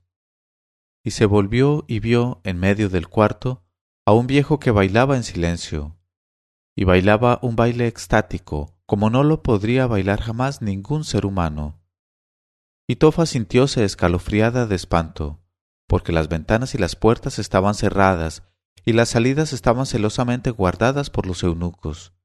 [1.04, 3.64] Y se volvió y vio en medio del cuarto
[4.06, 5.98] a un viejo que bailaba en silencio,
[6.76, 11.82] y bailaba un baile extático, como no lo podría bailar jamás ningún ser humano.
[12.88, 15.43] Y Tofa sintióse escalofriada de espanto
[15.94, 18.42] porque las ventanas y las puertas estaban cerradas
[18.84, 22.16] y las salidas estaban celosamente guardadas por los eunucos.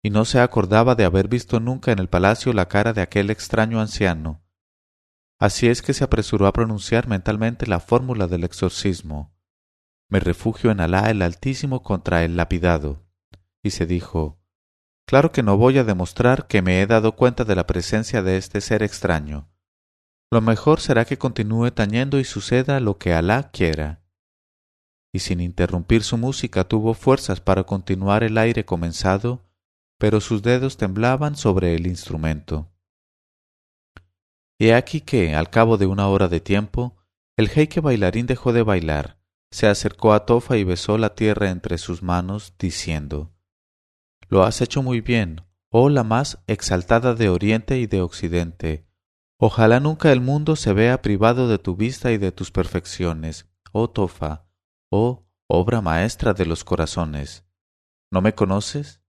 [0.00, 3.30] Y no se acordaba de haber visto nunca en el palacio la cara de aquel
[3.30, 4.44] extraño anciano.
[5.40, 9.34] Así es que se apresuró a pronunciar mentalmente la fórmula del exorcismo.
[10.08, 13.08] Me refugio en Alá el Altísimo contra el lapidado.
[13.60, 14.38] Y se dijo,
[15.04, 18.36] Claro que no voy a demostrar que me he dado cuenta de la presencia de
[18.36, 19.48] este ser extraño
[20.34, 24.02] lo mejor será que continúe tañendo y suceda lo que Alá quiera.
[25.12, 29.44] Y sin interrumpir su música tuvo fuerzas para continuar el aire comenzado,
[29.96, 32.68] pero sus dedos temblaban sobre el instrumento.
[34.58, 36.96] He aquí que, al cabo de una hora de tiempo,
[37.36, 39.20] el jeique bailarín dejó de bailar,
[39.52, 43.32] se acercó a Tofa y besó la tierra entre sus manos, diciendo
[44.28, 48.84] Lo has hecho muy bien, oh la más exaltada de Oriente y de Occidente,
[49.38, 53.90] Ojalá nunca el mundo se vea privado de tu vista y de tus perfecciones, oh
[53.90, 54.46] Tofa,
[54.90, 57.44] oh obra maestra de los corazones.
[58.10, 59.02] ¿No me conoces?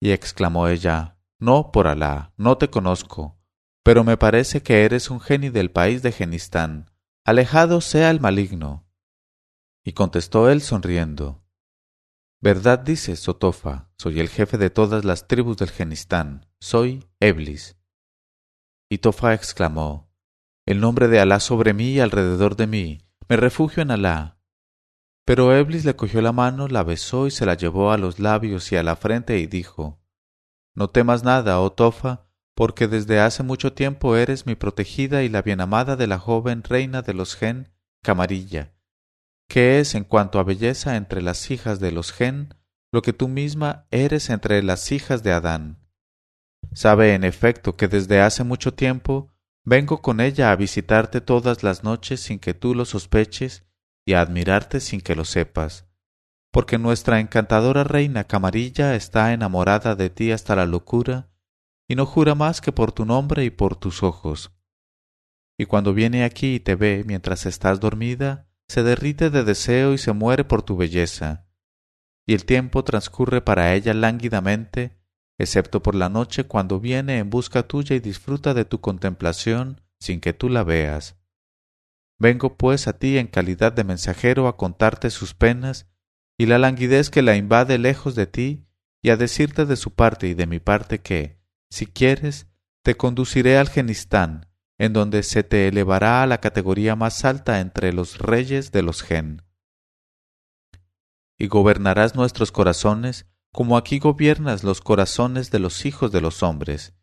[0.00, 3.40] Y exclamó ella, No, por Alá, no te conozco,
[3.84, 6.90] pero me parece que eres un geni del país de Genistán.
[7.24, 8.88] Alejado sea el maligno.
[9.84, 11.44] Y contestó él sonriendo,
[12.40, 17.77] Verdad dices, Sotofa, soy el jefe de todas las tribus del Genistán, soy Eblis.
[18.90, 20.10] Y Tofa exclamó,
[20.64, 24.38] El nombre de Alá sobre mí y alrededor de mí, me refugio en Alá.
[25.26, 28.72] Pero Eblis le cogió la mano, la besó y se la llevó a los labios
[28.72, 30.00] y a la frente y dijo,
[30.74, 35.42] No temas nada, oh Tofa, porque desde hace mucho tiempo eres mi protegida y la
[35.42, 38.74] bienamada de la joven reina de los Gen, Camarilla,
[39.48, 42.54] que es en cuanto a belleza entre las hijas de los Gen,
[42.90, 45.77] lo que tú misma eres entre las hijas de Adán.
[46.72, 49.32] Sabe en efecto que desde hace mucho tiempo
[49.64, 53.66] vengo con ella a visitarte todas las noches sin que tú lo sospeches
[54.06, 55.86] y a admirarte sin que lo sepas,
[56.50, 61.30] porque nuestra encantadora reina Camarilla está enamorada de ti hasta la locura
[61.88, 64.52] y no jura más que por tu nombre y por tus ojos.
[65.58, 69.98] Y cuando viene aquí y te ve mientras estás dormida, se derrite de deseo y
[69.98, 71.46] se muere por tu belleza.
[72.26, 74.97] Y el tiempo transcurre para ella lánguidamente,
[75.38, 80.20] excepto por la noche cuando viene en busca tuya y disfruta de tu contemplación sin
[80.20, 81.16] que tú la veas.
[82.18, 85.88] Vengo pues a ti en calidad de mensajero a contarte sus penas
[86.36, 88.64] y la languidez que la invade lejos de ti,
[89.02, 92.46] y a decirte de su parte y de mi parte que, si quieres,
[92.82, 94.46] te conduciré al Genistán,
[94.78, 99.02] en donde se te elevará a la categoría más alta entre los reyes de los
[99.02, 99.42] Gen.
[101.36, 106.94] Y gobernarás nuestros corazones como aquí gobiernas los corazones de los hijos de los hombres.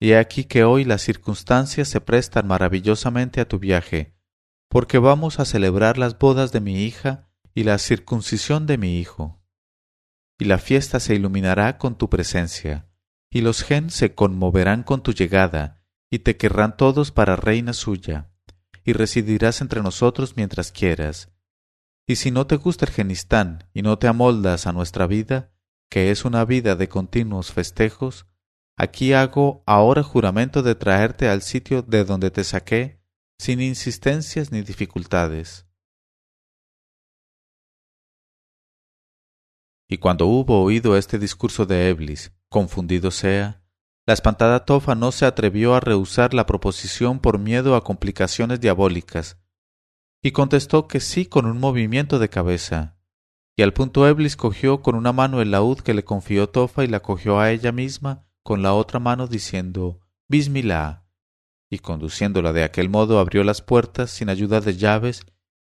[0.00, 4.16] Y aquí que hoy las circunstancias se prestan maravillosamente a tu viaje,
[4.68, 9.40] porque vamos a celebrar las bodas de mi hija y la circuncisión de mi hijo.
[10.38, 12.88] Y la fiesta se iluminará con tu presencia
[13.32, 18.30] y los gen se conmoverán con tu llegada, y te querrán todos para reina suya,
[18.84, 21.31] y residirás entre nosotros mientras quieras.
[22.06, 25.52] Y si no te gusta el genistán y no te amoldas a nuestra vida,
[25.88, 28.26] que es una vida de continuos festejos,
[28.76, 33.00] aquí hago ahora juramento de traerte al sitio de donde te saqué,
[33.38, 35.66] sin insistencias ni dificultades.
[39.88, 43.62] Y cuando hubo oído este discurso de Eblis, confundido sea,
[44.06, 49.41] la espantada Tofa no se atrevió a rehusar la proposición por miedo a complicaciones diabólicas,
[50.22, 52.96] y contestó que sí con un movimiento de cabeza.
[53.56, 56.86] Y al punto Eblis cogió con una mano el laúd que le confió Tofa y
[56.86, 61.04] la cogió a ella misma con la otra mano diciendo Bismillah,
[61.68, 65.26] y conduciéndola de aquel modo abrió las puertas sin ayuda de llaves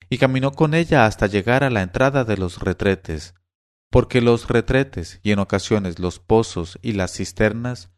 [0.09, 3.35] y caminó con ella hasta llegar a la entrada de los retretes,
[3.91, 7.91] porque los retretes y en ocasiones los pozos y las cisternas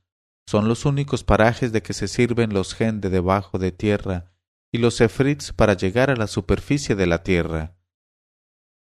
[0.46, 4.35] son los únicos parajes de que se sirven los gen de debajo de tierra
[4.76, 7.74] y los efrits para llegar a la superficie de la tierra.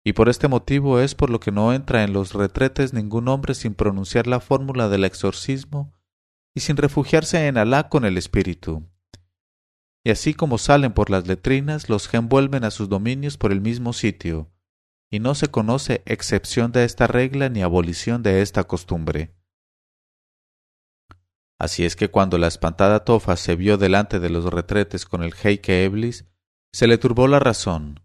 [0.04, 3.54] Y por este motivo es por lo que no entra en los retretes ningún hombre
[3.54, 5.92] sin pronunciar la fórmula del exorcismo
[6.54, 8.88] y sin refugiarse en Alá con el espíritu.
[10.04, 13.60] Y así como salen por las letrinas, los gen vuelven a sus dominios por el
[13.60, 14.50] mismo sitio,
[15.10, 19.34] y no se conoce excepción de esta regla ni abolición de esta costumbre.
[21.60, 25.32] Así es que cuando la espantada Tofa se vio delante de los retretes con el
[25.32, 26.26] jeique Eblis,
[26.72, 28.00] se le turbó la razón.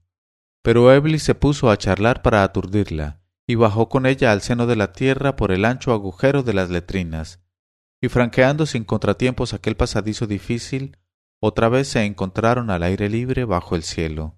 [0.61, 4.75] Pero Eblis se puso a charlar para aturdirla, y bajó con ella al seno de
[4.75, 7.39] la tierra por el ancho agujero de las letrinas,
[7.99, 10.97] y franqueando sin contratiempos aquel pasadizo difícil,
[11.41, 14.37] otra vez se encontraron al aire libre bajo el cielo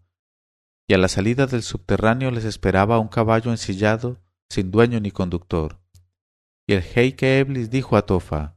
[0.88, 5.82] y a la salida del subterráneo les esperaba un caballo ensillado, sin dueño ni conductor.
[6.65, 8.56] Y el jeique Eblis dijo a Tofa,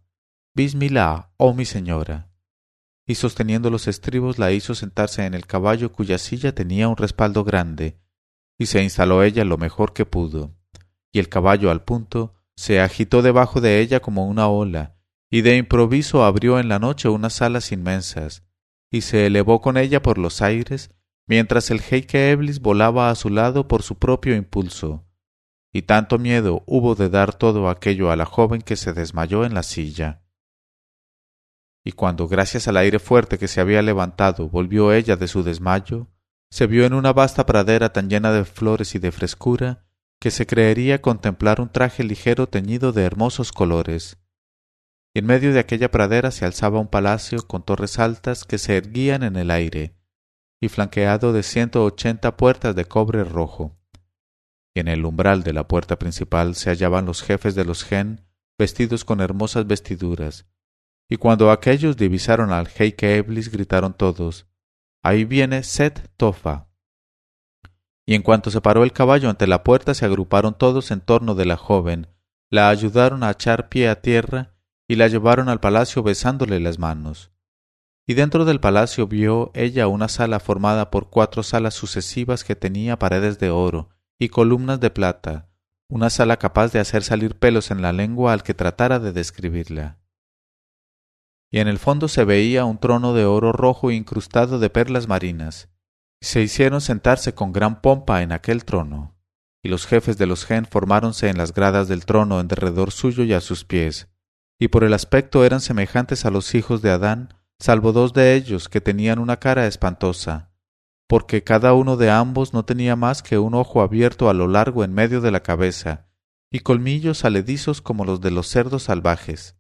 [0.53, 2.29] Bismillah, oh mi señora.
[3.07, 7.45] Y sosteniendo los estribos la hizo sentarse en el caballo cuya silla tenía un respaldo
[7.45, 8.01] grande,
[8.59, 10.57] y se instaló ella lo mejor que pudo.
[11.13, 14.97] Y el caballo al punto se agitó debajo de ella como una ola,
[15.31, 18.43] y de improviso abrió en la noche unas alas inmensas,
[18.91, 20.91] y se elevó con ella por los aires,
[21.29, 25.07] mientras el jeique Eblis volaba a su lado por su propio impulso,
[25.73, 29.55] y tanto miedo hubo de dar todo aquello a la joven que se desmayó en
[29.55, 30.25] la silla.
[31.85, 36.09] Y cuando, gracias al aire fuerte que se había levantado, volvió ella de su desmayo,
[36.51, 39.87] se vio en una vasta pradera tan llena de flores y de frescura
[40.21, 44.19] que se creería contemplar un traje ligero teñido de hermosos colores.
[45.15, 48.77] Y en medio de aquella pradera se alzaba un palacio con torres altas que se
[48.77, 49.97] erguían en el aire,
[50.61, 53.79] y flanqueado de ciento ochenta puertas de cobre rojo.
[54.75, 58.27] Y en el umbral de la puerta principal se hallaban los jefes de los gen,
[58.59, 60.47] vestidos con hermosas vestiduras.
[61.13, 64.47] Y cuando aquellos divisaron al jeique Eblis, gritaron todos,
[65.03, 66.69] Ahí viene Set Tofa.
[68.07, 71.35] y en cuanto se paró el caballo ante la puerta se agruparon todos en torno
[71.35, 72.07] de la joven,
[72.49, 74.55] la ayudaron a echar pie a tierra
[74.89, 77.33] y la llevaron al palacio besándole las manos.
[78.07, 82.99] Y dentro del palacio vio ella una sala formada por cuatro salas sucesivas que tenía
[82.99, 85.49] paredes de oro y columnas de plata,
[85.89, 90.00] una sala capaz de hacer salir pelos en la lengua al que tratara de describirla.
[91.51, 95.69] Y en el fondo se veía un trono de oro rojo incrustado de perlas marinas,
[96.21, 99.17] se hicieron sentarse con gran pompa en aquel trono,
[99.63, 103.25] y los jefes de los gen formáronse en las gradas del trono en derredor suyo
[103.25, 104.09] y a sus pies,
[104.59, 108.69] y por el aspecto eran semejantes a los hijos de Adán, salvo dos de ellos
[108.69, 110.53] que tenían una cara espantosa,
[111.09, 114.85] porque cada uno de ambos no tenía más que un ojo abierto a lo largo
[114.85, 116.07] en medio de la cabeza,
[116.53, 119.57] y colmillos aledizos como los de los cerdos salvajes.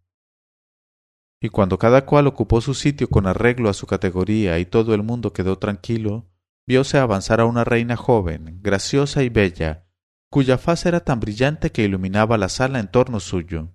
[1.41, 5.03] Y cuando cada cual ocupó su sitio con arreglo a su categoría y todo el
[5.03, 6.30] mundo quedó tranquilo,
[6.66, 9.86] vióse avanzar a una reina joven, graciosa y bella,
[10.30, 13.74] cuya faz era tan brillante que iluminaba la sala en torno suyo.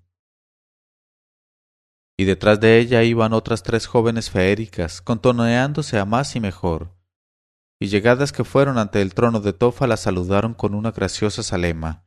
[2.17, 6.95] Y detrás de ella iban otras tres jóvenes feéricas, contoneándose a más y mejor.
[7.79, 12.05] Y llegadas que fueron ante el trono de Tofa la saludaron con una graciosa salema.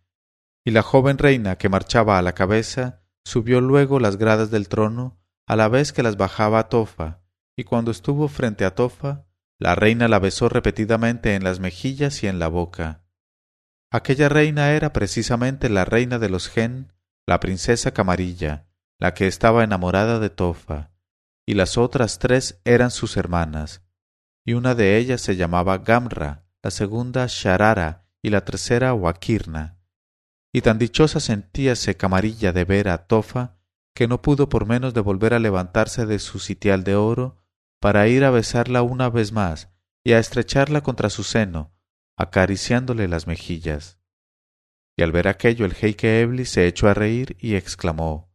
[0.65, 5.18] Y la joven reina que marchaba a la cabeza subió luego las gradas del trono,
[5.49, 7.23] a la vez que las bajaba Tofa,
[7.57, 9.25] y cuando estuvo frente a Tofa,
[9.59, 13.03] la reina la besó repetidamente en las mejillas y en la boca.
[13.91, 16.93] Aquella reina era precisamente la reina de los Gen,
[17.27, 18.69] la princesa Camarilla,
[19.01, 20.91] la que estaba enamorada de Tofa,
[21.47, 23.83] y las otras tres eran sus hermanas,
[24.45, 29.79] y una de ellas se llamaba Gamra, la segunda Sharara y la tercera Wakirna.
[30.53, 33.58] Y tan dichosa sentíase Camarilla de ver a Tofa
[33.99, 37.43] que no pudo por menos de volver a levantarse de su sitial de oro
[37.81, 39.73] para ir a besarla una vez más
[40.05, 41.75] y a estrecharla contra su seno,
[42.17, 43.99] acariciándole las mejillas.
[44.97, 48.33] Y al ver aquello el jeique Ebli se echó a reír y exclamó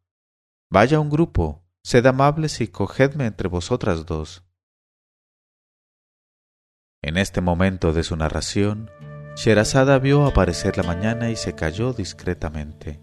[0.69, 4.43] Vaya un grupo, sed amables y cogedme entre vosotras dos.
[7.01, 8.91] En este momento de su narración,
[9.37, 12.99] Sherazada vio aparecer la mañana y se calló discretamente.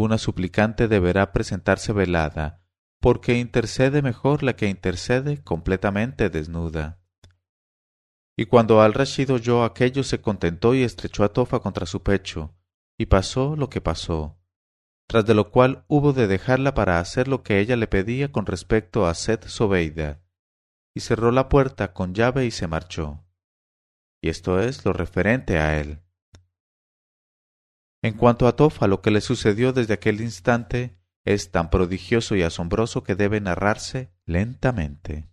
[0.00, 2.62] Ninguna suplicante deberá presentarse velada,
[3.00, 7.00] porque intercede mejor la que intercede completamente desnuda.
[8.36, 12.54] Y cuando al Rashid oyó aquello se contentó y estrechó a Tofa contra su pecho,
[12.96, 14.39] y pasó lo que pasó,
[15.10, 18.46] tras de lo cual hubo de dejarla para hacer lo que ella le pedía con
[18.46, 20.20] respecto a Seth Sobeida,
[20.94, 23.24] y cerró la puerta con llave y se marchó.
[24.22, 25.98] Y esto es lo referente a él.
[28.02, 32.42] En cuanto a Tofa, lo que le sucedió desde aquel instante es tan prodigioso y
[32.42, 35.28] asombroso que debe narrarse lentamente.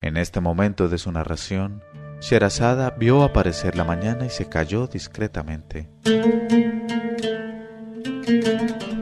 [0.00, 1.82] En este momento de su narración,
[2.20, 5.90] Sherazada vio aparecer la mañana y se calló discretamente.
[8.26, 8.93] thank you.